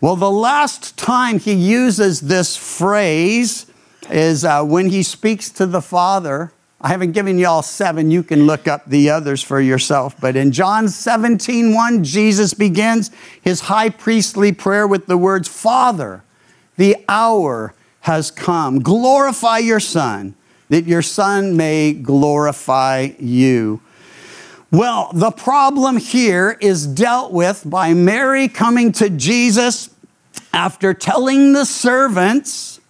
Well, 0.00 0.16
the 0.16 0.30
last 0.30 0.98
time 0.98 1.38
he 1.38 1.54
uses 1.54 2.20
this 2.20 2.56
phrase 2.56 3.66
is 4.10 4.44
uh, 4.44 4.64
when 4.64 4.90
he 4.90 5.02
speaks 5.02 5.48
to 5.50 5.66
the 5.66 5.80
Father. 5.80 6.52
I 6.80 6.88
haven't 6.88 7.12
given 7.12 7.38
you 7.38 7.46
all 7.46 7.62
seven. 7.62 8.10
You 8.10 8.22
can 8.22 8.46
look 8.46 8.68
up 8.68 8.84
the 8.84 9.08
others 9.08 9.42
for 9.42 9.60
yourself. 9.60 10.20
But 10.20 10.36
in 10.36 10.52
John 10.52 10.88
17, 10.88 11.72
1, 11.72 12.04
Jesus 12.04 12.52
begins 12.52 13.10
his 13.40 13.60
high 13.60 13.88
priestly 13.88 14.52
prayer 14.52 14.86
with 14.86 15.06
the 15.06 15.16
words, 15.16 15.48
Father, 15.48 16.22
the 16.76 16.96
hour 17.08 17.72
has 18.00 18.30
come. 18.30 18.80
Glorify 18.80 19.58
your 19.58 19.80
Son, 19.80 20.34
that 20.68 20.84
your 20.84 21.00
Son 21.00 21.56
may 21.56 21.94
glorify 21.94 23.12
you. 23.18 23.80
Well, 24.74 25.10
the 25.14 25.30
problem 25.30 25.98
here 25.98 26.58
is 26.60 26.84
dealt 26.84 27.30
with 27.30 27.62
by 27.64 27.94
Mary 27.94 28.48
coming 28.48 28.90
to 28.94 29.08
Jesus 29.08 29.88
after 30.52 30.92
telling 30.92 31.52
the 31.52 31.64
servants, 31.64 32.80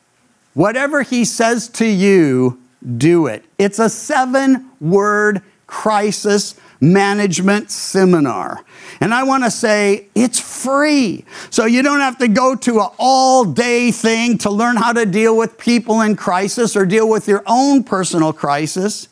whatever 0.55 1.03
he 1.03 1.27
says 1.27 1.69
to 1.69 1.85
you, 1.85 2.59
do 2.97 3.27
it. 3.27 3.45
It's 3.59 3.79
a 3.79 3.91
seven 3.91 4.71
word 4.81 5.43
crisis 5.67 6.59
management 6.81 7.71
seminar. 7.71 8.65
And 9.03 9.13
I 9.13 9.25
want 9.25 9.45
to 9.45 9.51
say 9.51 10.07
it's 10.15 10.41
free. 10.41 11.27
So 11.51 11.67
you 11.67 11.83
don't 11.83 12.01
have 12.01 12.17
to 12.21 12.29
go 12.29 12.55
to 12.55 12.81
an 12.81 12.89
all 12.99 13.45
day 13.45 13.91
thing 13.91 14.39
to 14.39 14.49
learn 14.49 14.77
how 14.77 14.95
to 14.95 15.05
deal 15.05 15.37
with 15.37 15.59
people 15.59 16.01
in 16.01 16.17
crisis 16.17 16.77
or 16.77 16.87
deal 16.87 17.11
with 17.11 17.29
your 17.29 17.43
own 17.47 17.85
personal 17.85 18.33
crisis. 18.33 19.09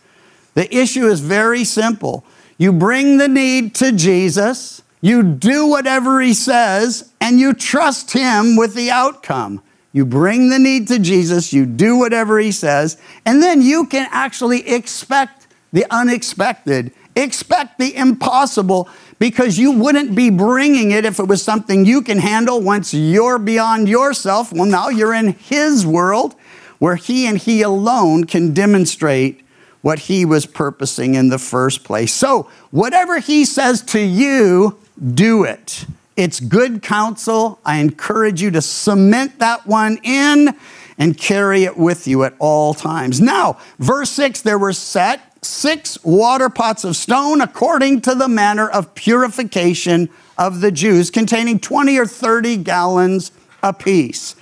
The 0.55 0.75
issue 0.75 1.07
is 1.07 1.21
very 1.21 1.65
simple. 1.65 2.25
You 2.59 2.73
bring 2.73 3.19
the 3.19 3.29
need 3.29 3.75
to 3.77 3.93
Jesus, 3.93 4.83
you 5.01 5.23
do 5.23 5.67
whatever 5.67 6.21
he 6.21 6.35
says, 6.35 7.13
and 7.21 7.41
you 7.41 7.55
trust 7.55 8.13
him 8.13 8.57
with 8.57 8.75
the 8.75 8.91
outcome. 8.91 9.63
You 9.93 10.07
bring 10.07 10.49
the 10.49 10.59
need 10.59 10.89
to 10.89 10.99
Jesus, 10.99 11.53
you 11.53 11.67
do 11.67 11.97
whatever 11.97 12.39
he 12.39 12.53
says, 12.53 12.97
and 13.27 13.43
then 13.43 13.63
you 13.63 13.87
can 13.87 14.09
actually 14.11 14.67
expect 14.69 15.49
the 15.73 15.87
unexpected, 15.91 16.93
expect 17.17 17.79
the 17.79 17.95
impossible, 17.95 18.89
because 19.19 19.59
you 19.59 19.73
wouldn't 19.73 20.15
be 20.15 20.31
bringing 20.31 20.93
it 20.93 21.05
if 21.05 21.19
it 21.19 21.29
was 21.29 21.43
something 21.43 21.85
you 21.85 22.03
can 22.03 22.19
handle 22.19 22.61
once 22.61 22.95
you're 22.95 23.39
beyond 23.39 23.89
yourself. 23.89 24.53
Well, 24.53 24.65
now 24.65 24.89
you're 24.89 25.15
in 25.15 25.35
his 25.35 25.85
world 25.87 26.35
where 26.79 26.97
he 26.97 27.27
and 27.27 27.39
he 27.39 27.63
alone 27.63 28.25
can 28.25 28.55
demonstrate 28.55 29.42
what 29.83 30.01
he 30.01 30.25
was 30.25 30.47
purposing 30.47 31.15
in 31.15 31.29
the 31.29 31.39
first 31.39 31.85
place. 31.85 32.13
So, 32.13 32.49
whatever 32.71 33.19
he 33.19 33.45
says 33.45 33.83
to 33.83 34.01
you, 34.01 34.79
do 35.15 35.45
it. 35.45 35.85
It's 36.17 36.41
good 36.41 36.83
counsel. 36.83 37.59
I 37.65 37.79
encourage 37.79 38.41
you 38.41 38.51
to 38.53 38.63
cement 38.63 39.39
that 39.39 39.67
one 39.67 39.99
in 40.03 40.57
and 40.99 41.17
carry 41.17 41.65
it 41.65 41.77
with 41.77 42.07
you 42.07 42.25
at 42.25 42.35
all 42.39 42.75
times. 42.75 43.21
Now, 43.21 43.59
verse 43.79 44.11
6 44.11 44.43
there 44.43 44.59
were 44.59 44.73
set 44.73 45.45
six 45.45 46.03
water 46.05 46.49
pots 46.49 46.85
of 46.85 46.95
stone 46.97 47.41
according 47.41 48.01
to 48.03 48.15
the 48.15 48.29
manner 48.29 48.69
of 48.69 48.95
purification 48.95 50.09
of 50.39 50.61
the 50.61 50.71
Jews, 50.71 51.11
containing 51.11 51.59
20 51.59 51.99
or 51.99 52.07
30 52.07 52.59
gallons 52.59 53.33
apiece. 53.63 54.37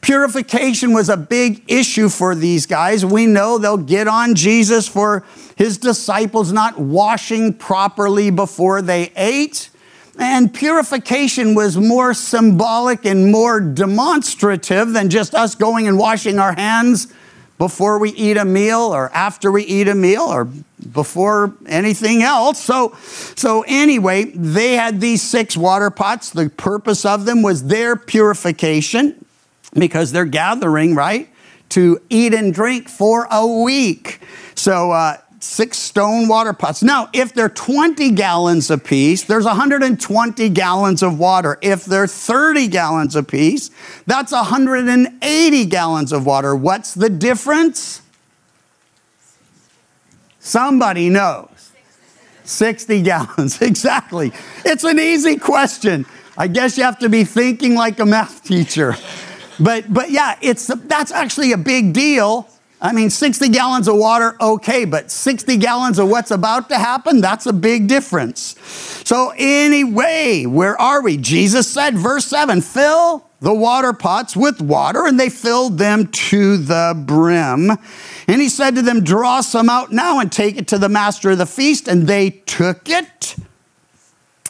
Purification 0.00 0.92
was 0.92 1.08
a 1.08 1.16
big 1.16 1.62
issue 1.68 2.08
for 2.08 2.34
these 2.34 2.66
guys. 2.66 3.04
We 3.04 3.26
know 3.26 3.58
they'll 3.58 3.76
get 3.76 4.06
on 4.06 4.34
Jesus 4.34 4.86
for 4.86 5.24
his 5.56 5.78
disciples 5.78 6.52
not 6.52 6.78
washing 6.78 7.52
properly 7.54 8.30
before 8.30 8.82
they 8.82 9.12
ate. 9.16 9.70
And 10.18 10.52
purification 10.52 11.54
was 11.54 11.76
more 11.76 12.12
symbolic 12.12 13.04
and 13.04 13.30
more 13.30 13.60
demonstrative 13.60 14.92
than 14.92 15.10
just 15.10 15.34
us 15.34 15.54
going 15.54 15.86
and 15.86 15.98
washing 15.98 16.38
our 16.38 16.54
hands 16.54 17.12
before 17.56 17.98
we 17.98 18.10
eat 18.10 18.36
a 18.36 18.44
meal 18.44 18.80
or 18.80 19.10
after 19.12 19.50
we 19.50 19.64
eat 19.64 19.88
a 19.88 19.94
meal 19.94 20.22
or 20.22 20.48
before 20.92 21.52
anything 21.66 22.22
else. 22.22 22.62
So, 22.62 22.96
so 23.36 23.64
anyway, 23.66 24.24
they 24.24 24.74
had 24.74 25.00
these 25.00 25.22
six 25.22 25.56
water 25.56 25.90
pots. 25.90 26.30
The 26.30 26.50
purpose 26.50 27.04
of 27.04 27.24
them 27.24 27.42
was 27.42 27.64
their 27.66 27.96
purification 27.96 29.24
because 29.78 30.12
they're 30.12 30.24
gathering, 30.24 30.94
right, 30.94 31.28
to 31.70 32.00
eat 32.08 32.34
and 32.34 32.52
drink 32.52 32.88
for 32.88 33.26
a 33.30 33.46
week. 33.46 34.20
So, 34.54 34.90
uh, 34.92 35.18
six 35.40 35.78
stone 35.78 36.28
water 36.28 36.52
pots. 36.52 36.82
Now, 36.82 37.08
if 37.12 37.32
they're 37.32 37.48
20 37.48 38.10
gallons 38.12 38.70
apiece, 38.70 39.24
there's 39.24 39.44
120 39.44 40.48
gallons 40.50 41.02
of 41.02 41.18
water. 41.18 41.58
If 41.62 41.84
they're 41.84 42.06
30 42.06 42.68
gallons 42.68 43.16
apiece, 43.16 43.70
that's 44.06 44.32
180 44.32 45.64
gallons 45.66 46.12
of 46.12 46.26
water. 46.26 46.54
What's 46.54 46.94
the 46.94 47.08
difference? 47.08 48.02
Somebody 50.40 51.08
knows. 51.08 51.72
60 52.44 53.02
gallons, 53.02 53.60
exactly. 53.62 54.32
It's 54.64 54.84
an 54.84 54.98
easy 54.98 55.36
question. 55.36 56.06
I 56.36 56.46
guess 56.46 56.78
you 56.78 56.84
have 56.84 56.98
to 57.00 57.08
be 57.08 57.24
thinking 57.24 57.74
like 57.74 57.98
a 58.00 58.06
math 58.06 58.44
teacher. 58.44 58.96
But, 59.60 59.92
but 59.92 60.10
yeah, 60.10 60.38
it's, 60.40 60.66
that's 60.66 61.12
actually 61.12 61.52
a 61.52 61.58
big 61.58 61.92
deal 61.92 62.48
I 62.80 62.92
mean, 62.92 63.10
60 63.10 63.48
gallons 63.48 63.88
of 63.88 63.96
water, 63.96 64.36
okay, 64.40 64.84
but 64.84 65.10
60 65.10 65.56
gallons 65.56 65.98
of 65.98 66.08
what's 66.08 66.30
about 66.30 66.68
to 66.68 66.78
happen, 66.78 67.20
that's 67.20 67.46
a 67.46 67.52
big 67.52 67.88
difference. 67.88 68.54
So, 69.04 69.32
anyway, 69.36 70.46
where 70.46 70.80
are 70.80 71.02
we? 71.02 71.16
Jesus 71.16 71.68
said, 71.68 71.98
verse 71.98 72.26
7 72.26 72.60
fill 72.60 73.28
the 73.40 73.54
water 73.54 73.92
pots 73.92 74.36
with 74.36 74.60
water, 74.60 75.06
and 75.06 75.18
they 75.18 75.28
filled 75.28 75.78
them 75.78 76.06
to 76.08 76.56
the 76.56 77.00
brim. 77.06 77.70
And 78.28 78.40
he 78.40 78.48
said 78.48 78.76
to 78.76 78.82
them, 78.82 79.02
Draw 79.02 79.40
some 79.40 79.68
out 79.68 79.92
now 79.92 80.20
and 80.20 80.30
take 80.30 80.56
it 80.56 80.68
to 80.68 80.78
the 80.78 80.88
master 80.88 81.30
of 81.30 81.38
the 81.38 81.46
feast. 81.46 81.88
And 81.88 82.06
they 82.06 82.30
took 82.30 82.88
it. 82.88 83.36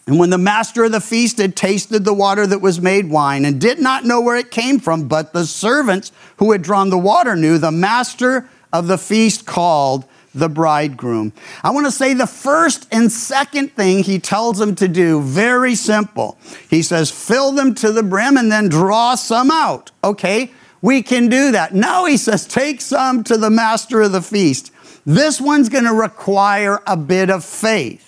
And 0.09 0.19
when 0.19 0.31
the 0.31 0.38
master 0.38 0.85
of 0.85 0.93
the 0.93 1.03
feast 1.03 1.37
had 1.37 1.55
tasted 1.55 2.07
the 2.07 2.15
water 2.15 2.47
that 2.47 2.62
was 2.62 2.81
made 2.81 3.11
wine 3.11 3.45
and 3.45 3.61
did 3.61 3.79
not 3.79 4.07
know 4.07 4.23
where 4.23 4.37
it 4.37 4.50
came 4.50 4.79
from, 4.79 5.07
but 5.07 5.35
the 5.35 5.45
servants 5.45 6.12
who 6.38 6.53
had 6.53 6.62
drawn 6.62 6.88
the 6.88 6.97
water 6.97 7.37
knew, 7.37 7.59
the 7.59 7.71
master 7.71 8.49
of 8.73 8.87
the 8.87 8.97
feast 8.97 9.45
called 9.45 10.07
the 10.35 10.49
bridegroom. 10.49 11.35
I 11.62 11.73
want 11.73 11.85
to 11.85 11.93
say 11.93 12.15
the 12.15 12.27
first 12.27 12.88
and 12.91 13.12
second 13.12 13.73
thing 13.73 14.03
he 14.03 14.19
tells 14.19 14.57
them 14.57 14.75
to 14.77 14.88
do, 14.88 15.21
very 15.21 15.75
simple. 15.75 16.38
He 16.71 16.81
says, 16.81 17.11
fill 17.11 17.53
them 17.53 17.75
to 17.75 17.93
the 17.93 18.03
brim 18.03 18.38
and 18.38 18.50
then 18.50 18.71
draw 18.71 19.15
some 19.15 19.50
out. 19.50 19.91
Okay, 20.03 20.53
we 20.81 21.03
can 21.03 21.29
do 21.29 21.53
that. 21.53 21.75
Now 21.75 22.07
he 22.07 22.17
says, 22.17 22.47
take 22.47 22.81
some 22.81 23.25
to 23.25 23.37
the 23.37 23.50
master 23.50 24.00
of 24.00 24.12
the 24.12 24.23
feast. 24.23 24.73
This 25.05 25.38
one's 25.38 25.69
going 25.69 25.85
to 25.85 25.93
require 25.93 26.81
a 26.87 26.97
bit 26.97 27.29
of 27.29 27.45
faith 27.45 28.08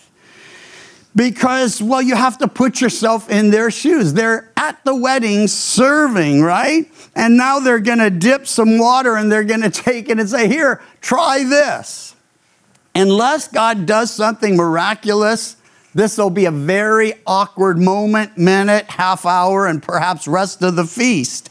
Because, 1.20 1.82
well, 1.82 2.00
you 2.00 2.16
have 2.16 2.38
to 2.38 2.48
put 2.48 2.80
yourself 2.80 3.28
in 3.28 3.50
their 3.50 3.70
shoes. 3.70 4.14
They're 4.14 4.50
at 4.56 4.82
the 4.86 4.94
wedding 4.96 5.48
serving, 5.48 6.40
right? 6.40 6.90
And 7.14 7.36
now 7.36 7.58
they're 7.58 7.78
going 7.78 7.98
to 7.98 8.08
dip 8.08 8.46
some 8.46 8.78
water 8.78 9.16
and 9.16 9.30
they're 9.30 9.44
going 9.44 9.60
to 9.70 9.70
take 9.70 10.08
it 10.08 10.18
and 10.18 10.30
say, 10.30 10.48
Here, 10.48 10.80
try 11.02 11.44
this. 11.44 12.16
Unless 12.94 13.48
God 13.48 13.84
does 13.84 14.10
something 14.10 14.56
miraculous, 14.56 15.56
this 15.94 16.16
will 16.16 16.30
be 16.30 16.46
a 16.46 16.50
very 16.50 17.12
awkward 17.26 17.76
moment, 17.76 18.38
minute, 18.38 18.86
half 18.86 19.26
hour, 19.26 19.66
and 19.66 19.82
perhaps 19.82 20.26
rest 20.26 20.62
of 20.62 20.74
the 20.74 20.86
feast. 20.86 21.50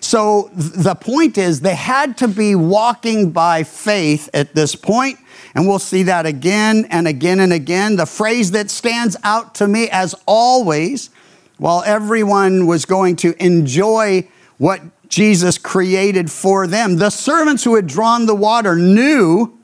So 0.00 0.50
th- 0.58 0.72
the 0.72 0.96
point 0.96 1.38
is, 1.38 1.60
they 1.60 1.76
had 1.76 2.18
to 2.18 2.26
be 2.26 2.56
walking 2.56 3.30
by 3.30 3.62
faith 3.62 4.28
at 4.34 4.56
this 4.56 4.74
point, 4.74 5.20
and 5.54 5.68
we'll 5.68 5.78
see 5.78 6.02
that 6.04 6.26
again 6.26 6.86
and 6.90 7.06
again 7.06 7.40
and 7.40 7.52
again. 7.52 7.96
The 7.96 8.06
phrase 8.06 8.50
that 8.52 8.70
stands 8.70 9.16
out 9.22 9.54
to 9.56 9.68
me, 9.68 9.88
as 9.90 10.14
always, 10.26 11.10
while 11.58 11.82
everyone 11.86 12.66
was 12.66 12.84
going 12.84 13.16
to 13.16 13.34
enjoy 13.44 14.28
what 14.58 14.80
Jesus 15.08 15.58
created 15.58 16.30
for 16.30 16.66
them, 16.66 16.96
the 16.96 17.10
servants 17.10 17.62
who 17.62 17.76
had 17.76 17.86
drawn 17.86 18.26
the 18.26 18.34
water 18.34 18.74
knew 18.74 19.56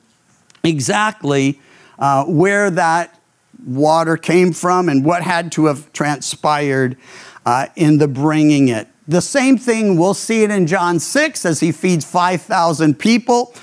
exactly 0.63 1.59
uh, 1.99 2.23
where 2.25 2.69
that 2.71 3.19
water 3.65 4.15
came 4.15 4.53
from 4.53 4.87
and 4.87 5.03
what 5.03 5.23
had 5.23 5.51
to 5.53 5.65
have 5.65 5.91
transpired 5.91 6.97
uh, 7.45 7.67
in 7.75 7.97
the 7.97 8.07
bringing 8.07 8.69
it. 8.69 8.87
The 9.07 9.21
same 9.21 9.57
thing, 9.57 9.97
we'll 9.97 10.13
see 10.13 10.43
it 10.43 10.51
in 10.51 10.67
John 10.67 10.99
6 10.99 11.45
as 11.45 11.59
he 11.59 11.71
feeds 11.71 12.05
5,000 12.05 12.97
people 12.97 13.53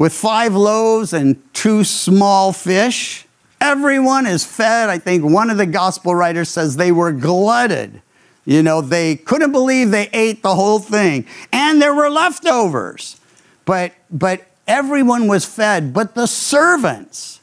with 0.00 0.14
five 0.14 0.54
loaves 0.54 1.12
and 1.12 1.36
two 1.52 1.84
small 1.84 2.54
fish. 2.54 3.26
Everyone 3.60 4.26
is 4.26 4.46
fed. 4.46 4.88
I 4.88 4.96
think 4.96 5.22
one 5.22 5.50
of 5.50 5.58
the 5.58 5.66
gospel 5.66 6.14
writers 6.14 6.48
says 6.48 6.74
they 6.74 6.90
were 6.90 7.12
glutted. 7.12 8.00
You 8.46 8.62
know, 8.62 8.80
they 8.80 9.16
couldn't 9.16 9.52
believe 9.52 9.90
they 9.90 10.08
ate 10.14 10.42
the 10.42 10.54
whole 10.54 10.78
thing. 10.78 11.26
And 11.52 11.82
there 11.82 11.94
were 11.94 12.08
leftovers. 12.08 13.20
But, 13.66 13.92
but 14.10 14.46
everyone 14.66 15.26
was 15.26 15.44
fed. 15.44 15.92
But 15.92 16.14
the 16.14 16.26
servants, 16.26 17.39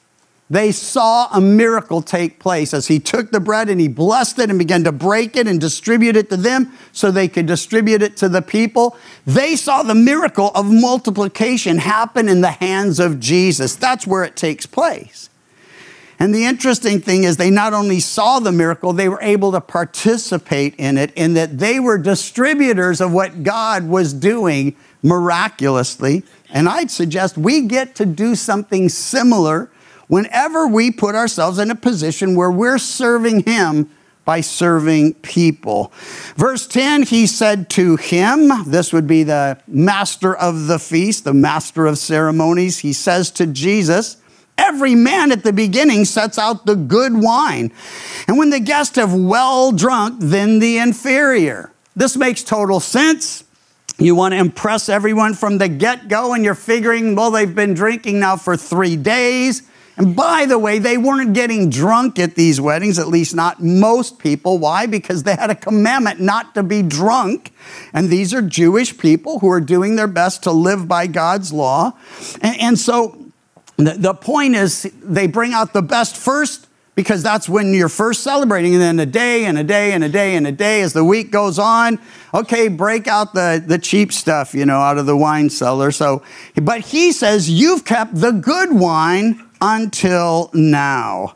they 0.50 0.72
saw 0.72 1.27
a 1.34 1.42
miracle 1.42 2.01
take 2.01 2.39
place 2.39 2.74
as 2.74 2.88
he 2.88 3.00
took 3.00 3.32
the 3.32 3.39
bread 3.39 3.70
and 3.70 3.82
he 3.82 3.89
blessed 3.89 4.39
it 4.39 4.50
and 4.50 4.58
began 4.58 4.86
to 4.86 4.94
break 4.94 5.36
it 5.36 5.46
and 5.46 5.60
distribute 5.60 6.16
it 6.16 6.30
to 6.30 6.38
them 6.38 6.72
so 6.94 7.12
they 7.12 7.27
could 7.27 7.46
distribute 7.46 8.01
it 8.01 8.16
to 8.18 8.30
the 8.30 8.42
people. 8.42 8.96
They 9.25 9.58
saw 9.58 9.84
the 9.84 9.96
miracle 9.96 10.51
of 10.56 10.72
multiplication 10.72 11.80
happen 11.80 12.30
in 12.30 12.39
the 12.39 12.51
hands 12.51 13.00
of 13.00 13.20
Jesus. 13.20 13.75
That's 13.75 14.08
where 14.08 14.24
it 14.24 14.38
takes 14.38 14.66
place. 14.66 15.30
And 16.20 16.34
the 16.34 16.46
interesting 16.46 17.00
thing 17.00 17.25
is, 17.25 17.38
they 17.38 17.51
not 17.51 17.74
only 17.74 18.00
saw 18.00 18.39
the 18.39 18.51
miracle, 18.51 18.92
they 18.92 19.10
were 19.10 19.22
able 19.22 19.51
to 19.51 19.62
participate 19.62 20.74
in 20.75 20.98
it, 20.98 21.13
in 21.13 21.36
that 21.36 21.60
they 21.60 21.80
were 21.80 21.98
distributors 21.98 23.01
of 23.01 23.12
what 23.12 23.44
God 23.44 23.88
was 23.88 24.13
doing 24.13 24.75
miraculously. 25.04 26.24
And 26.50 26.68
I'd 26.68 26.89
suggest 26.89 27.38
we 27.38 27.62
get 27.68 27.94
to 27.96 28.06
do 28.06 28.34
something 28.34 28.89
similar 28.89 29.70
whenever 30.08 30.68
we 30.68 30.92
put 30.92 31.16
ourselves 31.16 31.60
in 31.60 31.72
a 31.72 31.76
position 31.76 32.36
where 32.36 32.52
we're 32.52 32.78
serving 32.78 33.44
Him 33.44 33.90
by 34.28 34.42
serving 34.42 35.14
people. 35.16 35.90
Verse 36.36 36.68
10, 36.68 37.04
he 37.04 37.26
said 37.26 37.70
to 37.70 37.96
him, 37.96 38.52
this 38.66 38.92
would 38.92 39.08
be 39.08 39.24
the 39.24 39.58
master 39.68 40.36
of 40.36 40.68
the 40.68 40.80
feast, 40.80 41.24
the 41.24 41.34
master 41.34 41.86
of 41.86 41.98
ceremonies, 41.98 42.80
he 42.80 42.92
says 42.92 43.32
to 43.32 43.48
Jesus, 43.48 44.18
Every 44.58 44.96
man 44.96 45.32
at 45.32 45.44
the 45.44 45.54
beginning 45.54 46.04
sets 46.04 46.38
out 46.38 46.66
the 46.66 46.76
good 46.76 47.14
wine, 47.16 47.72
and 48.28 48.38
when 48.38 48.50
the 48.50 48.60
guests 48.60 48.98
have 48.98 49.14
well 49.14 49.72
drunk, 49.72 50.18
then 50.20 50.60
the 50.60 50.80
inferior. 50.80 51.72
This 51.96 52.18
makes 52.18 52.44
total 52.44 52.80
sense. 52.80 53.46
You 53.98 54.15
want 54.15 54.34
to 54.34 54.39
impress 54.39 54.89
everyone 54.89 55.36
from 55.36 55.58
the 55.58 55.70
get 55.70 56.10
go, 56.10 56.34
and 56.34 56.43
you're 56.43 56.56
figuring, 56.56 57.15
well, 57.15 57.32
they've 57.32 57.54
been 57.54 57.76
drinking 57.76 58.20
now 58.20 58.36
for 58.36 58.58
three 58.58 58.96
days. 58.96 59.62
And 59.98 60.16
by 60.16 60.46
the 60.46 60.60
way, 60.60 60.78
they 60.78 60.98
weren't 60.98 61.34
getting 61.34 61.72
drunk 61.72 62.20
at 62.20 62.36
these 62.36 62.62
weddings, 62.62 63.00
at 63.00 63.08
least 63.08 63.34
not 63.34 63.62
most 63.62 64.20
people. 64.20 64.60
Why? 64.60 64.86
Because 64.86 65.24
they 65.24 65.36
had 65.36 65.50
a 65.50 65.56
commandment 65.56 66.20
not 66.20 66.54
to 66.54 66.62
be 66.62 66.84
drunk. 66.84 67.52
And 67.94 68.10
these 68.10 68.32
are 68.32 68.44
Jewish 68.44 68.96
people 68.96 69.40
who 69.40 69.50
are 69.50 69.60
doing 69.60 69.96
their 69.96 70.08
best 70.08 70.44
to 70.44 70.52
live 70.52 70.88
by 70.88 71.08
God's 71.08 71.52
law. 71.52 71.94
And, 72.42 72.62
and 72.62 72.80
so 72.80 73.18
the, 73.78 73.94
the 73.94 74.14
point 74.14 74.56
is, 74.56 74.84
they 75.02 75.26
bring 75.26 75.54
out 75.54 75.74
the 75.74 75.82
best 75.82 76.16
first 76.16 76.68
because 76.94 77.22
that's 77.22 77.48
when 77.48 77.74
you're 77.76 77.90
first 77.90 78.24
celebrating. 78.24 78.74
And 78.74 78.82
then 78.82 79.00
a 79.00 79.06
day 79.06 79.46
and 79.46 79.58
a 79.58 79.64
day 79.64 79.94
and 79.94 80.04
a 80.04 80.10
day 80.10 80.36
and 80.36 80.48
a 80.48 80.52
day 80.52 80.82
as 80.82 80.94
the 80.94 81.04
week 81.04 81.32
goes 81.32 81.60
on, 81.60 82.00
okay, 82.34 82.68
break 82.70 83.08
out 83.08 83.36
the, 83.36 83.64
the 83.66 83.78
cheap 83.78 84.12
stuff, 84.12 84.56
you 84.56 84.66
know, 84.66 84.80
out 84.80 84.98
of 84.98 85.06
the 85.06 85.16
wine 85.16 85.52
cellar. 85.52 85.92
So, 85.92 86.24
but 86.56 86.82
he 86.82 87.12
says, 87.12 87.50
You've 87.50 87.86
kept 87.86 88.16
the 88.16 88.32
good 88.32 88.74
wine 88.74 89.47
until 89.62 90.50
now. 90.54 91.36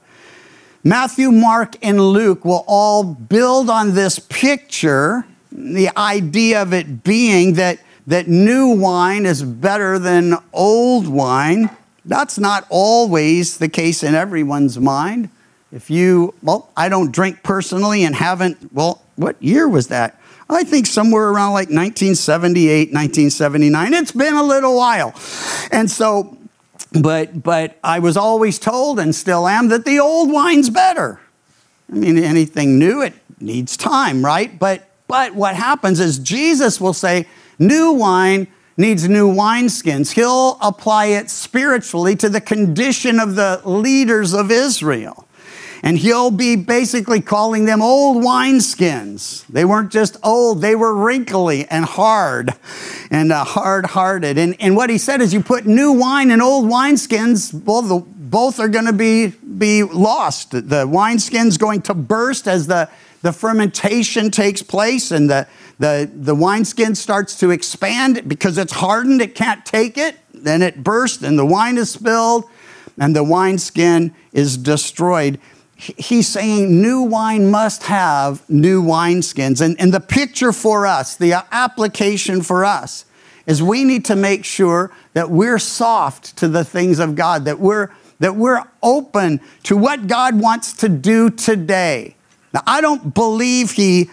Matthew, 0.84 1.32
Mark, 1.32 1.76
and 1.84 2.02
Luke 2.02 2.44
will 2.44 2.64
all 2.68 3.04
build 3.04 3.70
on 3.70 3.94
this 3.94 4.18
picture, 4.18 5.26
the 5.52 5.90
idea 5.96 6.62
of 6.62 6.74
it 6.74 7.04
being 7.04 7.54
that, 7.54 7.80
that 8.08 8.28
new 8.28 8.70
wine 8.70 9.26
is 9.26 9.44
better 9.44 10.00
than 10.00 10.38
old 10.54 11.08
wine. 11.08 11.70
That's 12.04 12.40
not 12.40 12.66
always 12.70 13.60
the 13.60 13.70
case 13.70 14.02
in 14.02 14.16
everyone's 14.16 14.80
mind. 14.80 15.30
If 15.72 15.90
you, 15.90 16.34
well, 16.42 16.70
I 16.76 16.90
don't 16.90 17.12
drink 17.12 17.44
personally 17.44 18.04
and 18.04 18.16
haven't, 18.16 18.74
well, 18.74 19.02
what 19.16 19.42
year 19.42 19.70
was 19.70 19.88
that? 19.88 20.20
I 20.50 20.64
think 20.64 20.86
somewhere 20.86 21.30
around 21.30 21.54
like 21.54 21.70
1978, 21.70 22.92
1979. 22.92 23.94
It's 23.94 24.12
been 24.12 24.34
a 24.34 24.44
little 24.44 24.76
while. 24.76 25.14
And 25.72 25.90
so, 25.90 26.38
but, 26.86 27.44
but 27.44 27.78
I 27.84 28.00
was 28.00 28.18
always 28.18 28.60
told 28.60 29.00
and 29.00 29.14
still 29.14 29.48
am 29.48 29.70
that 29.70 29.86
the 29.86 30.00
old 30.00 30.32
wine's 30.32 30.70
better. 30.70 31.20
I 31.92 31.96
mean, 31.96 32.18
anything 32.18 32.80
new, 32.80 33.02
it 33.02 33.14
needs 33.40 33.76
time, 33.76 34.24
right? 34.24 34.58
But, 34.58 34.90
but 35.08 35.36
what 35.36 35.56
happens 35.56 36.00
is 36.00 36.20
Jesus 36.20 36.80
will 36.80 36.94
say, 36.94 37.28
new 37.60 37.92
wine 37.92 38.48
needs 38.78 39.08
new 39.08 39.32
wineskins. 39.32 40.14
He'll 40.14 40.58
apply 40.62 41.08
it 41.08 41.30
spiritually 41.30 42.16
to 42.18 42.30
the 42.30 42.42
condition 42.42 43.20
of 43.20 43.36
the 43.36 43.62
leaders 43.66 44.34
of 44.34 44.52
Israel. 44.52 45.28
And 45.84 45.98
he'll 45.98 46.32
be 46.32 46.56
basically 46.56 47.22
calling 47.22 47.66
them 47.66 47.82
old 47.82 48.24
wineskins. 48.24 49.46
They 49.48 49.66
weren't 49.66 49.92
just 49.92 50.18
old, 50.24 50.62
they 50.62 50.76
were 50.76 50.96
wrinkly 50.96 51.66
and 51.66 51.86
hard 51.86 52.54
and 53.10 53.32
uh, 53.32 53.44
hard 53.44 53.88
hearted. 53.88 54.38
And, 54.38 54.56
and 54.60 54.76
what 54.76 54.90
he 54.90 54.98
said 55.00 55.22
is 55.22 55.34
you 55.34 55.42
put 55.42 55.66
new 55.66 55.92
wine 55.92 56.30
in 56.30 56.40
old 56.40 56.70
wineskins, 56.70 57.54
well, 57.66 57.82
the, 57.82 58.00
both 58.00 58.60
are 58.60 58.68
going 58.68 58.86
to 58.86 58.94
be, 58.94 59.28
be 59.28 59.84
lost. 59.84 60.52
The 60.52 60.88
wineskin's 60.88 61.58
going 61.58 61.82
to 61.84 61.94
burst 61.94 62.48
as 62.48 62.68
the, 62.68 62.90
the 63.24 63.34
fermentation 63.34 64.32
takes 64.32 64.62
place 64.62 65.12
and 65.12 65.30
the, 65.30 65.48
the, 65.80 66.10
the 66.14 66.36
wineskin 66.36 66.96
starts 66.96 67.38
to 67.40 67.50
expand 67.50 68.28
because 68.28 68.58
it's 68.58 68.74
hardened, 68.74 69.22
it 69.22 69.34
can't 69.36 69.66
take 69.66 69.98
it. 69.98 70.18
Then 70.34 70.62
it 70.62 70.84
bursts 70.84 71.24
and 71.24 71.38
the 71.38 71.46
wine 71.46 71.78
is 71.78 71.92
spilled 71.92 72.46
and 72.98 73.16
the 73.16 73.24
wineskin 73.24 74.14
is 74.32 74.58
destroyed 74.58 75.40
he's 75.82 76.28
saying 76.28 76.80
new 76.80 77.02
wine 77.02 77.50
must 77.50 77.84
have 77.84 78.48
new 78.48 78.84
wineskins. 78.84 79.62
And, 79.62 79.80
and 79.80 79.92
the 79.92 80.00
picture 80.00 80.54
for 80.54 80.86
us, 80.86 81.16
the 81.16 81.44
application 81.52 82.44
for 82.44 82.64
us, 82.64 83.06
is 83.48 83.64
we 83.64 83.84
need 83.84 84.06
to 84.06 84.16
make 84.16 84.46
sure 84.46 84.92
that 85.14 85.32
we're 85.32 85.58
soft 85.58 86.38
to 86.38 86.48
the 86.48 86.64
things 86.64 87.00
of 87.00 87.16
God, 87.16 87.46
that 87.46 87.60
we're, 87.60 87.90
that 88.20 88.36
we're 88.36 88.64
open 88.84 89.42
to 89.64 89.76
what 89.76 90.06
God 90.06 90.40
wants 90.40 90.74
to 90.74 90.90
do 90.90 91.32
today. 91.32 92.16
Now, 92.54 92.62
I 92.68 92.82
don't 92.82 93.16
believe 93.16 93.72
he, 93.72 94.12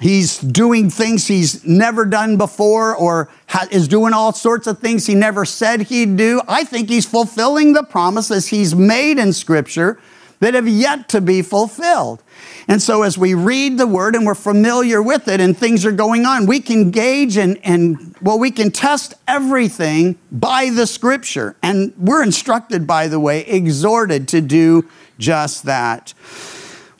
he's 0.00 0.38
doing 0.38 0.90
things 0.90 1.28
he's 1.28 1.64
never 1.64 2.04
done 2.04 2.36
before 2.36 2.96
or 2.96 3.30
ha- 3.46 3.68
is 3.70 3.86
doing 3.86 4.12
all 4.12 4.32
sorts 4.32 4.66
of 4.66 4.80
things 4.80 5.06
he 5.06 5.14
never 5.14 5.44
said 5.44 5.82
he'd 5.82 6.16
do. 6.16 6.42
I 6.48 6.64
think 6.64 6.88
he's 6.88 7.06
fulfilling 7.06 7.72
the 7.72 7.84
promises 7.84 8.48
he's 8.48 8.74
made 8.74 9.18
in 9.18 9.32
Scripture 9.32 10.00
that 10.44 10.52
have 10.52 10.68
yet 10.68 11.08
to 11.08 11.22
be 11.22 11.40
fulfilled. 11.40 12.22
And 12.68 12.82
so, 12.82 13.02
as 13.02 13.16
we 13.16 13.32
read 13.32 13.78
the 13.78 13.86
word 13.86 14.14
and 14.14 14.26
we're 14.26 14.34
familiar 14.34 15.02
with 15.02 15.26
it 15.26 15.40
and 15.40 15.56
things 15.56 15.86
are 15.86 15.92
going 15.92 16.26
on, 16.26 16.44
we 16.44 16.60
can 16.60 16.90
gauge 16.90 17.38
and, 17.38 17.58
and, 17.64 18.14
well, 18.20 18.38
we 18.38 18.50
can 18.50 18.70
test 18.70 19.14
everything 19.26 20.18
by 20.30 20.68
the 20.68 20.86
scripture. 20.86 21.56
And 21.62 21.94
we're 21.96 22.22
instructed, 22.22 22.86
by 22.86 23.08
the 23.08 23.18
way, 23.18 23.40
exhorted 23.46 24.28
to 24.28 24.42
do 24.42 24.86
just 25.18 25.62
that. 25.62 26.12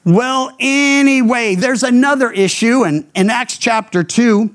Well, 0.07 0.57
anyway, 0.59 1.55
there's 1.55 1.83
another 1.83 2.31
issue, 2.31 2.85
and 2.85 3.07
in 3.15 3.29
Acts 3.29 3.59
chapter 3.59 4.03
2, 4.03 4.55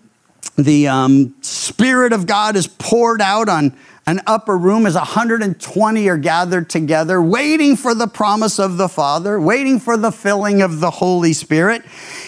the 0.58 0.88
um, 0.88 1.36
Spirit 1.42 2.12
of 2.12 2.26
God 2.26 2.56
is 2.56 2.66
poured 2.66 3.22
out 3.22 3.50
on 3.50 3.78
an 4.10 4.20
upper 4.26 4.58
room 4.58 4.88
as 4.88 4.96
120 4.96 6.10
are 6.10 6.18
gathered 6.18 6.68
together, 6.68 7.22
waiting 7.22 7.76
for 7.76 7.94
the 7.94 8.08
promise 8.08 8.58
of 8.58 8.78
the 8.78 8.90
Father, 8.90 9.40
waiting 9.40 9.80
for 9.80 9.98
the 9.98 10.12
filling 10.12 10.64
of 10.64 10.80
the 10.80 10.90
Holy 10.90 11.32
Spirit. 11.32 11.84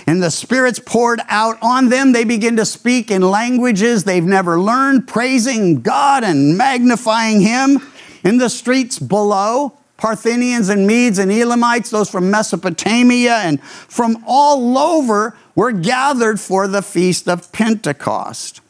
And 0.06 0.22
the 0.22 0.30
Spirit's 0.30 0.78
poured 0.78 1.22
out 1.28 1.58
on 1.60 1.90
them. 1.90 2.12
They 2.12 2.24
begin 2.24 2.56
to 2.58 2.66
speak 2.66 3.10
in 3.10 3.24
languages 3.24 4.04
they've 4.04 4.24
never 4.24 4.60
learned, 4.60 5.08
praising 5.08 5.82
God 5.82 6.24
and 6.24 6.56
magnifying 6.56 7.42
Him. 7.42 7.80
In 8.24 8.38
the 8.38 8.52
streets 8.52 9.00
below, 9.00 9.76
Parthians 9.98 10.70
and 10.70 10.86
Medes 10.86 11.18
and 11.18 11.32
Elamites, 11.32 11.90
those 11.90 12.12
from 12.12 12.30
Mesopotamia 12.30 13.38
and 13.38 13.60
from 13.64 14.24
all 14.28 14.78
over, 14.78 15.36
were 15.56 15.72
gathered 15.72 16.40
for 16.40 16.68
the 16.68 16.84
feast 16.84 17.28
of 17.28 17.52
Pentecost. 17.52 18.62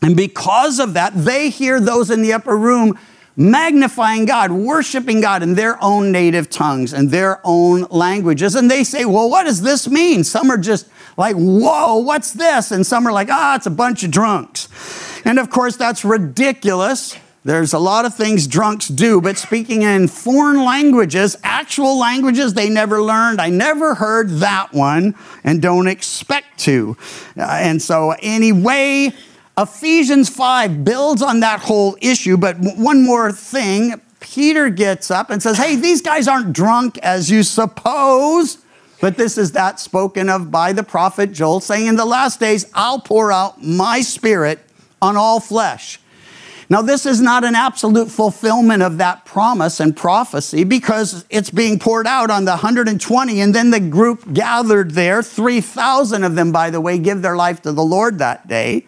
And 0.00 0.16
because 0.16 0.78
of 0.78 0.94
that, 0.94 1.12
they 1.14 1.50
hear 1.50 1.80
those 1.80 2.10
in 2.10 2.22
the 2.22 2.32
upper 2.32 2.56
room 2.56 2.98
magnifying 3.36 4.26
God, 4.26 4.50
worshiping 4.50 5.20
God 5.20 5.42
in 5.42 5.54
their 5.54 5.82
own 5.82 6.12
native 6.12 6.50
tongues 6.50 6.92
and 6.92 7.10
their 7.10 7.40
own 7.44 7.82
languages. 7.90 8.54
And 8.54 8.70
they 8.70 8.84
say, 8.84 9.04
Well, 9.04 9.30
what 9.30 9.44
does 9.44 9.62
this 9.62 9.88
mean? 9.88 10.24
Some 10.24 10.50
are 10.50 10.58
just 10.58 10.88
like, 11.16 11.36
Whoa, 11.36 11.96
what's 11.98 12.32
this? 12.32 12.70
And 12.70 12.86
some 12.86 13.06
are 13.06 13.12
like, 13.12 13.28
Ah, 13.30 13.56
it's 13.56 13.66
a 13.66 13.70
bunch 13.70 14.02
of 14.02 14.10
drunks. 14.10 14.68
And 15.24 15.38
of 15.38 15.50
course, 15.50 15.76
that's 15.76 16.04
ridiculous. 16.04 17.16
There's 17.44 17.72
a 17.72 17.78
lot 17.78 18.04
of 18.04 18.14
things 18.14 18.46
drunks 18.46 18.86
do, 18.86 19.20
but 19.20 19.36
speaking 19.36 19.82
in 19.82 20.06
foreign 20.06 20.64
languages, 20.64 21.36
actual 21.42 21.98
languages 21.98 22.54
they 22.54 22.68
never 22.68 23.02
learned, 23.02 23.40
I 23.40 23.50
never 23.50 23.96
heard 23.96 24.30
that 24.38 24.72
one 24.72 25.16
and 25.42 25.60
don't 25.60 25.88
expect 25.88 26.60
to. 26.60 26.96
Uh, 27.36 27.42
and 27.42 27.82
so, 27.82 28.14
anyway, 28.20 29.12
Ephesians 29.58 30.30
5 30.30 30.84
builds 30.84 31.20
on 31.20 31.40
that 31.40 31.60
whole 31.60 31.96
issue, 32.00 32.36
but 32.36 32.56
one 32.58 33.04
more 33.04 33.30
thing. 33.32 34.00
Peter 34.20 34.70
gets 34.70 35.10
up 35.10 35.30
and 35.30 35.42
says, 35.42 35.58
Hey, 35.58 35.76
these 35.76 36.00
guys 36.00 36.26
aren't 36.26 36.52
drunk 36.52 36.96
as 36.98 37.30
you 37.30 37.42
suppose. 37.42 38.58
But 39.00 39.16
this 39.16 39.36
is 39.36 39.52
that 39.52 39.80
spoken 39.80 40.28
of 40.30 40.50
by 40.50 40.72
the 40.72 40.84
prophet 40.84 41.32
Joel, 41.32 41.60
saying, 41.60 41.86
In 41.86 41.96
the 41.96 42.04
last 42.06 42.38
days, 42.38 42.70
I'll 42.72 43.00
pour 43.00 43.32
out 43.32 43.62
my 43.62 44.00
spirit 44.00 44.60
on 45.02 45.16
all 45.16 45.40
flesh. 45.40 45.98
Now, 46.70 46.80
this 46.80 47.04
is 47.04 47.20
not 47.20 47.44
an 47.44 47.54
absolute 47.54 48.10
fulfillment 48.10 48.82
of 48.82 48.96
that 48.98 49.26
promise 49.26 49.80
and 49.80 49.94
prophecy 49.94 50.64
because 50.64 51.26
it's 51.28 51.50
being 51.50 51.78
poured 51.78 52.06
out 52.06 52.30
on 52.30 52.46
the 52.46 52.52
120, 52.52 53.40
and 53.40 53.54
then 53.54 53.70
the 53.72 53.80
group 53.80 54.32
gathered 54.32 54.92
there. 54.92 55.22
3,000 55.22 56.24
of 56.24 56.34
them, 56.34 56.52
by 56.52 56.70
the 56.70 56.80
way, 56.80 56.96
give 56.96 57.20
their 57.20 57.36
life 57.36 57.60
to 57.62 57.72
the 57.72 57.84
Lord 57.84 58.18
that 58.20 58.48
day. 58.48 58.86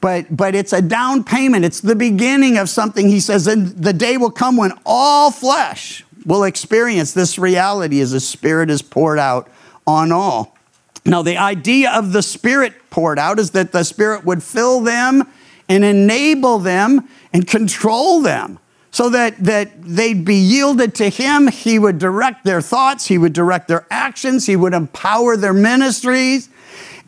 But, 0.00 0.34
but 0.34 0.54
it's 0.54 0.72
a 0.72 0.80
down 0.80 1.24
payment. 1.24 1.64
It's 1.64 1.80
the 1.80 1.94
beginning 1.94 2.56
of 2.56 2.68
something. 2.68 3.08
He 3.08 3.20
says, 3.20 3.46
and 3.46 3.68
the 3.68 3.92
day 3.92 4.16
will 4.16 4.30
come 4.30 4.56
when 4.56 4.72
all 4.86 5.30
flesh 5.30 6.04
will 6.24 6.44
experience 6.44 7.12
this 7.12 7.38
reality 7.38 8.00
as 8.00 8.12
the 8.12 8.20
Spirit 8.20 8.70
is 8.70 8.82
poured 8.82 9.18
out 9.18 9.48
on 9.86 10.12
all. 10.12 10.56
Now, 11.04 11.22
the 11.22 11.36
idea 11.36 11.90
of 11.92 12.12
the 12.12 12.22
Spirit 12.22 12.74
poured 12.90 13.18
out 13.18 13.38
is 13.38 13.52
that 13.52 13.72
the 13.72 13.84
Spirit 13.84 14.24
would 14.24 14.42
fill 14.42 14.80
them 14.80 15.26
and 15.68 15.84
enable 15.84 16.58
them 16.58 17.08
and 17.32 17.46
control 17.46 18.20
them 18.20 18.58
so 18.90 19.08
that, 19.08 19.38
that 19.38 19.70
they'd 19.82 20.24
be 20.24 20.36
yielded 20.36 20.94
to 20.96 21.08
Him. 21.08 21.48
He 21.48 21.78
would 21.78 21.98
direct 21.98 22.44
their 22.44 22.60
thoughts, 22.60 23.06
He 23.06 23.16
would 23.16 23.32
direct 23.32 23.68
their 23.68 23.86
actions, 23.90 24.46
He 24.46 24.56
would 24.56 24.74
empower 24.74 25.36
their 25.36 25.54
ministries. 25.54 26.49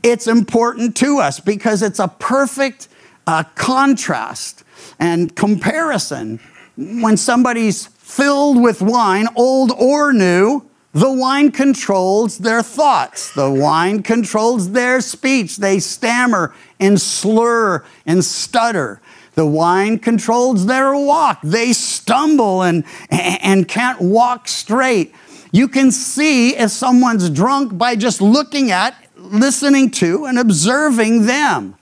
It's 0.03 0.27
important 0.27 0.97
to 0.99 1.19
us 1.19 1.41
because 1.41 1.83
it's 1.83 1.99
a 1.99 2.09
perfect 2.09 2.88
uh, 3.27 3.45
contrast 3.55 4.65
and 4.99 5.35
comparison. 5.35 6.41
When 6.77 7.17
somebody's 7.17 7.87
filled 7.87 8.61
with 8.61 8.83
wine, 8.83 9.29
old 9.37 9.71
or 9.73 10.12
new, 10.12 10.69
the 10.93 11.11
wine 11.11 11.51
controls 11.51 12.38
their 12.38 12.62
thoughts. 12.62 13.33
The 13.33 13.51
wine 13.51 14.03
controls 14.03 14.73
their 14.73 15.01
speech. 15.01 15.57
They 15.57 15.79
stammer 15.79 16.55
and 16.79 17.01
slur 17.01 17.85
and 18.05 18.23
stutter. 18.25 19.01
The 19.35 19.47
wine 19.47 19.99
controls 19.99 20.67
their 20.67 20.95
walk. 20.95 21.41
They 21.43 21.73
stumble 21.73 22.62
and, 22.62 22.85
and 23.09 23.67
can't 23.67 24.01
walk 24.03 24.49
straight. 24.49 25.15
You 25.51 25.69
can 25.69 25.91
see 25.91 26.57
if 26.57 26.71
someone's 26.71 27.31
drunk 27.31 27.79
by 27.79 27.97
just 27.97 28.21
looking 28.21 28.71
at, 28.71 28.95
listening 29.33 29.90
to, 29.90 30.27
and 30.27 30.38
observing 30.38 31.27
them. 31.27 31.77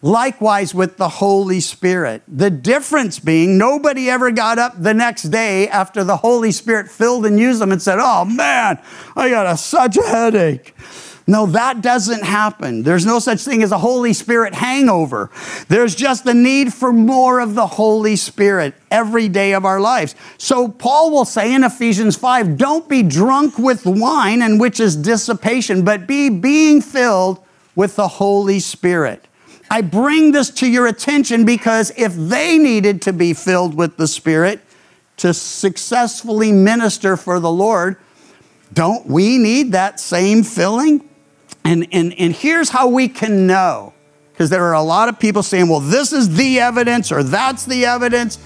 Likewise 0.00 0.74
with 0.74 0.96
the 0.96 1.08
Holy 1.08 1.58
Spirit. 1.58 2.22
The 2.28 2.50
difference 2.50 3.18
being 3.18 3.58
nobody 3.58 4.08
ever 4.08 4.30
got 4.30 4.58
up 4.58 4.80
the 4.80 4.94
next 4.94 5.24
day 5.24 5.68
after 5.68 6.04
the 6.04 6.18
Holy 6.18 6.52
Spirit 6.52 6.88
filled 6.88 7.26
and 7.26 7.38
used 7.38 7.60
them 7.60 7.72
and 7.72 7.82
said, 7.82 7.98
Oh 8.00 8.24
man, 8.24 8.78
I 9.16 9.28
got 9.28 9.46
a, 9.46 9.56
such 9.56 9.96
a 9.96 10.02
headache. 10.02 10.76
No, 11.28 11.44
that 11.44 11.82
doesn't 11.82 12.24
happen. 12.24 12.82
There's 12.84 13.04
no 13.04 13.18
such 13.18 13.42
thing 13.42 13.62
as 13.62 13.70
a 13.70 13.76
Holy 13.76 14.14
Spirit 14.14 14.54
hangover. 14.54 15.28
There's 15.68 15.94
just 15.94 16.24
the 16.24 16.32
need 16.32 16.72
for 16.72 16.90
more 16.90 17.40
of 17.40 17.54
the 17.54 17.66
Holy 17.66 18.16
Spirit 18.16 18.72
every 18.90 19.28
day 19.28 19.52
of 19.52 19.66
our 19.66 19.78
lives. 19.78 20.14
So 20.38 20.68
Paul 20.68 21.10
will 21.10 21.26
say 21.26 21.52
in 21.52 21.64
Ephesians 21.64 22.16
5, 22.16 22.56
don't 22.56 22.88
be 22.88 23.02
drunk 23.02 23.58
with 23.58 23.84
wine, 23.84 24.40
and 24.40 24.58
which 24.58 24.80
is 24.80 24.96
dissipation, 24.96 25.84
but 25.84 26.06
be 26.06 26.30
being 26.30 26.80
filled 26.80 27.44
with 27.76 27.96
the 27.96 28.08
Holy 28.08 28.58
Spirit. 28.58 29.28
I 29.70 29.82
bring 29.82 30.32
this 30.32 30.48
to 30.52 30.66
your 30.66 30.86
attention 30.86 31.44
because 31.44 31.92
if 31.98 32.14
they 32.14 32.56
needed 32.56 33.02
to 33.02 33.12
be 33.12 33.34
filled 33.34 33.74
with 33.74 33.98
the 33.98 34.08
Spirit 34.08 34.60
to 35.18 35.34
successfully 35.34 36.52
minister 36.52 37.18
for 37.18 37.38
the 37.38 37.52
Lord, 37.52 37.98
don't 38.72 39.04
we 39.04 39.36
need 39.36 39.72
that 39.72 40.00
same 40.00 40.42
filling? 40.42 41.07
And, 41.64 41.86
and, 41.92 42.14
and 42.18 42.32
here's 42.32 42.70
how 42.70 42.88
we 42.88 43.08
can 43.08 43.46
know 43.46 43.92
because 44.32 44.50
there 44.50 44.64
are 44.64 44.74
a 44.74 44.82
lot 44.82 45.08
of 45.08 45.18
people 45.18 45.42
saying, 45.42 45.68
well, 45.68 45.80
this 45.80 46.12
is 46.12 46.36
the 46.36 46.60
evidence 46.60 47.10
or 47.10 47.22
that's 47.22 47.64
the 47.64 47.84
evidence. 47.84 48.38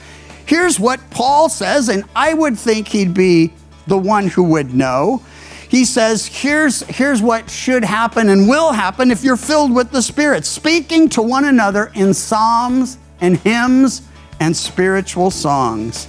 Here's 0.47 0.81
what 0.81 0.99
Paul 1.11 1.49
says, 1.49 1.89
and 1.89 2.05
I 2.17 2.35
would 2.35 2.59
think 2.59 2.89
he'd 2.89 3.15
be 3.15 3.53
the 3.87 3.99
one 3.99 4.27
who 4.27 4.43
would 4.45 4.75
know. 4.75 5.23
He 5.69 5.85
says, 5.85 6.27
here's, 6.27 6.81
here's 6.83 7.23
what 7.23 7.49
should 7.49 7.85
happen 7.85 8.29
and 8.29 8.49
will 8.49 8.73
happen 8.73 9.11
if 9.11 9.23
you're 9.23 9.37
filled 9.37 9.75
with 9.75 9.91
the 9.91 10.03
Spirit, 10.03 10.45
speaking 10.45 11.09
to 11.11 11.23
one 11.23 11.45
another 11.45 11.93
in 11.95 12.13
psalms 12.13 12.99
and 13.21 13.37
hymns 13.39 14.03
and 14.41 14.57
spiritual 14.57 15.31
songs. 15.31 16.09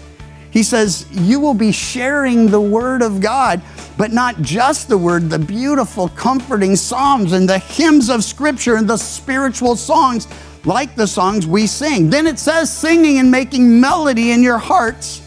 He 0.53 0.61
says, 0.61 1.07
you 1.09 1.39
will 1.39 1.55
be 1.55 1.71
sharing 1.71 2.45
the 2.45 2.61
Word 2.61 3.01
of 3.01 3.19
God, 3.19 3.59
but 3.97 4.11
not 4.11 4.39
just 4.43 4.87
the 4.87 4.97
Word, 4.99 5.27
the 5.31 5.39
beautiful, 5.39 6.09
comforting 6.09 6.75
psalms 6.75 7.33
and 7.33 7.49
the 7.49 7.57
hymns 7.57 8.07
of 8.07 8.23
Scripture 8.23 8.75
and 8.75 8.87
the 8.87 8.97
spiritual 8.97 9.75
songs 9.75 10.27
like 10.63 10.95
the 10.95 11.07
songs 11.07 11.47
we 11.47 11.65
sing. 11.65 12.07
Then 12.07 12.27
it 12.27 12.37
says, 12.37 12.71
singing 12.71 13.17
and 13.17 13.31
making 13.31 13.81
melody 13.81 14.31
in 14.31 14.43
your 14.43 14.59
hearts 14.59 15.23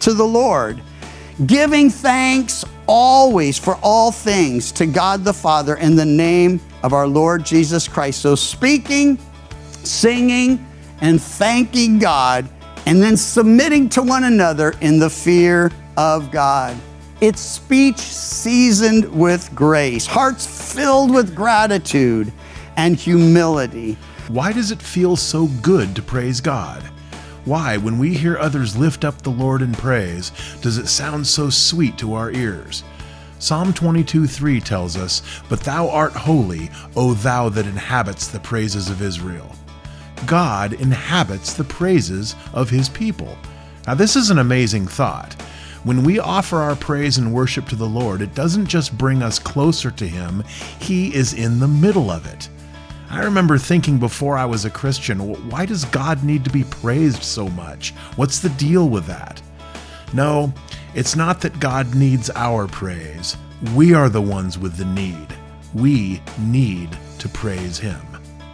to 0.00 0.14
the 0.14 0.24
Lord, 0.24 0.80
giving 1.44 1.90
thanks 1.90 2.64
always 2.86 3.58
for 3.58 3.78
all 3.82 4.10
things 4.10 4.72
to 4.72 4.86
God 4.86 5.22
the 5.22 5.34
Father 5.34 5.76
in 5.76 5.96
the 5.96 6.06
name 6.06 6.62
of 6.82 6.94
our 6.94 7.06
Lord 7.06 7.44
Jesus 7.44 7.86
Christ. 7.86 8.22
So 8.22 8.34
speaking, 8.34 9.18
singing, 9.84 10.66
and 11.02 11.20
thanking 11.20 11.98
God, 11.98 12.48
and 12.86 13.02
then 13.02 13.16
submitting 13.16 13.88
to 13.90 14.02
one 14.02 14.24
another 14.24 14.74
in 14.80 14.98
the 14.98 15.10
fear 15.10 15.70
of 15.96 16.30
God. 16.30 16.76
It's 17.20 17.40
speech 17.40 17.98
seasoned 17.98 19.04
with 19.12 19.54
grace, 19.54 20.06
hearts 20.06 20.74
filled 20.74 21.14
with 21.14 21.36
gratitude 21.36 22.32
and 22.76 22.96
humility. 22.96 23.96
Why 24.28 24.52
does 24.52 24.70
it 24.70 24.82
feel 24.82 25.16
so 25.16 25.46
good 25.46 25.94
to 25.96 26.02
praise 26.02 26.40
God? 26.40 26.82
Why, 27.44 27.76
when 27.76 27.98
we 27.98 28.14
hear 28.14 28.38
others 28.38 28.76
lift 28.76 29.04
up 29.04 29.22
the 29.22 29.30
Lord 29.30 29.62
in 29.62 29.72
praise, 29.72 30.30
does 30.60 30.78
it 30.78 30.86
sound 30.86 31.26
so 31.26 31.50
sweet 31.50 31.98
to 31.98 32.14
our 32.14 32.30
ears? 32.30 32.84
Psalm 33.40 33.72
22 33.72 34.28
3 34.28 34.60
tells 34.60 34.96
us, 34.96 35.22
But 35.48 35.60
thou 35.60 35.88
art 35.88 36.12
holy, 36.12 36.70
O 36.94 37.14
thou 37.14 37.48
that 37.48 37.66
inhabits 37.66 38.28
the 38.28 38.38
praises 38.38 38.88
of 38.88 39.02
Israel. 39.02 39.52
God 40.26 40.74
inhabits 40.74 41.54
the 41.54 41.64
praises 41.64 42.34
of 42.52 42.70
his 42.70 42.88
people. 42.88 43.36
Now, 43.86 43.94
this 43.94 44.16
is 44.16 44.30
an 44.30 44.38
amazing 44.38 44.86
thought. 44.86 45.34
When 45.84 46.04
we 46.04 46.20
offer 46.20 46.58
our 46.58 46.76
praise 46.76 47.18
and 47.18 47.34
worship 47.34 47.68
to 47.68 47.76
the 47.76 47.88
Lord, 47.88 48.22
it 48.22 48.34
doesn't 48.34 48.66
just 48.66 48.96
bring 48.96 49.22
us 49.22 49.38
closer 49.38 49.90
to 49.90 50.06
him, 50.06 50.44
he 50.78 51.12
is 51.14 51.34
in 51.34 51.58
the 51.58 51.66
middle 51.66 52.10
of 52.10 52.26
it. 52.26 52.48
I 53.10 53.24
remember 53.24 53.58
thinking 53.58 53.98
before 53.98 54.38
I 54.38 54.44
was 54.44 54.64
a 54.64 54.70
Christian, 54.70 55.18
why 55.50 55.66
does 55.66 55.84
God 55.86 56.22
need 56.22 56.44
to 56.44 56.50
be 56.50 56.64
praised 56.64 57.22
so 57.22 57.48
much? 57.48 57.90
What's 58.16 58.38
the 58.38 58.48
deal 58.50 58.88
with 58.88 59.06
that? 59.06 59.42
No, 60.14 60.52
it's 60.94 61.16
not 61.16 61.40
that 61.40 61.58
God 61.58 61.94
needs 61.94 62.30
our 62.30 62.68
praise. 62.68 63.36
We 63.74 63.92
are 63.92 64.08
the 64.08 64.22
ones 64.22 64.58
with 64.58 64.76
the 64.76 64.84
need. 64.84 65.28
We 65.74 66.22
need 66.38 66.96
to 67.18 67.28
praise 67.28 67.78
Him. 67.78 68.11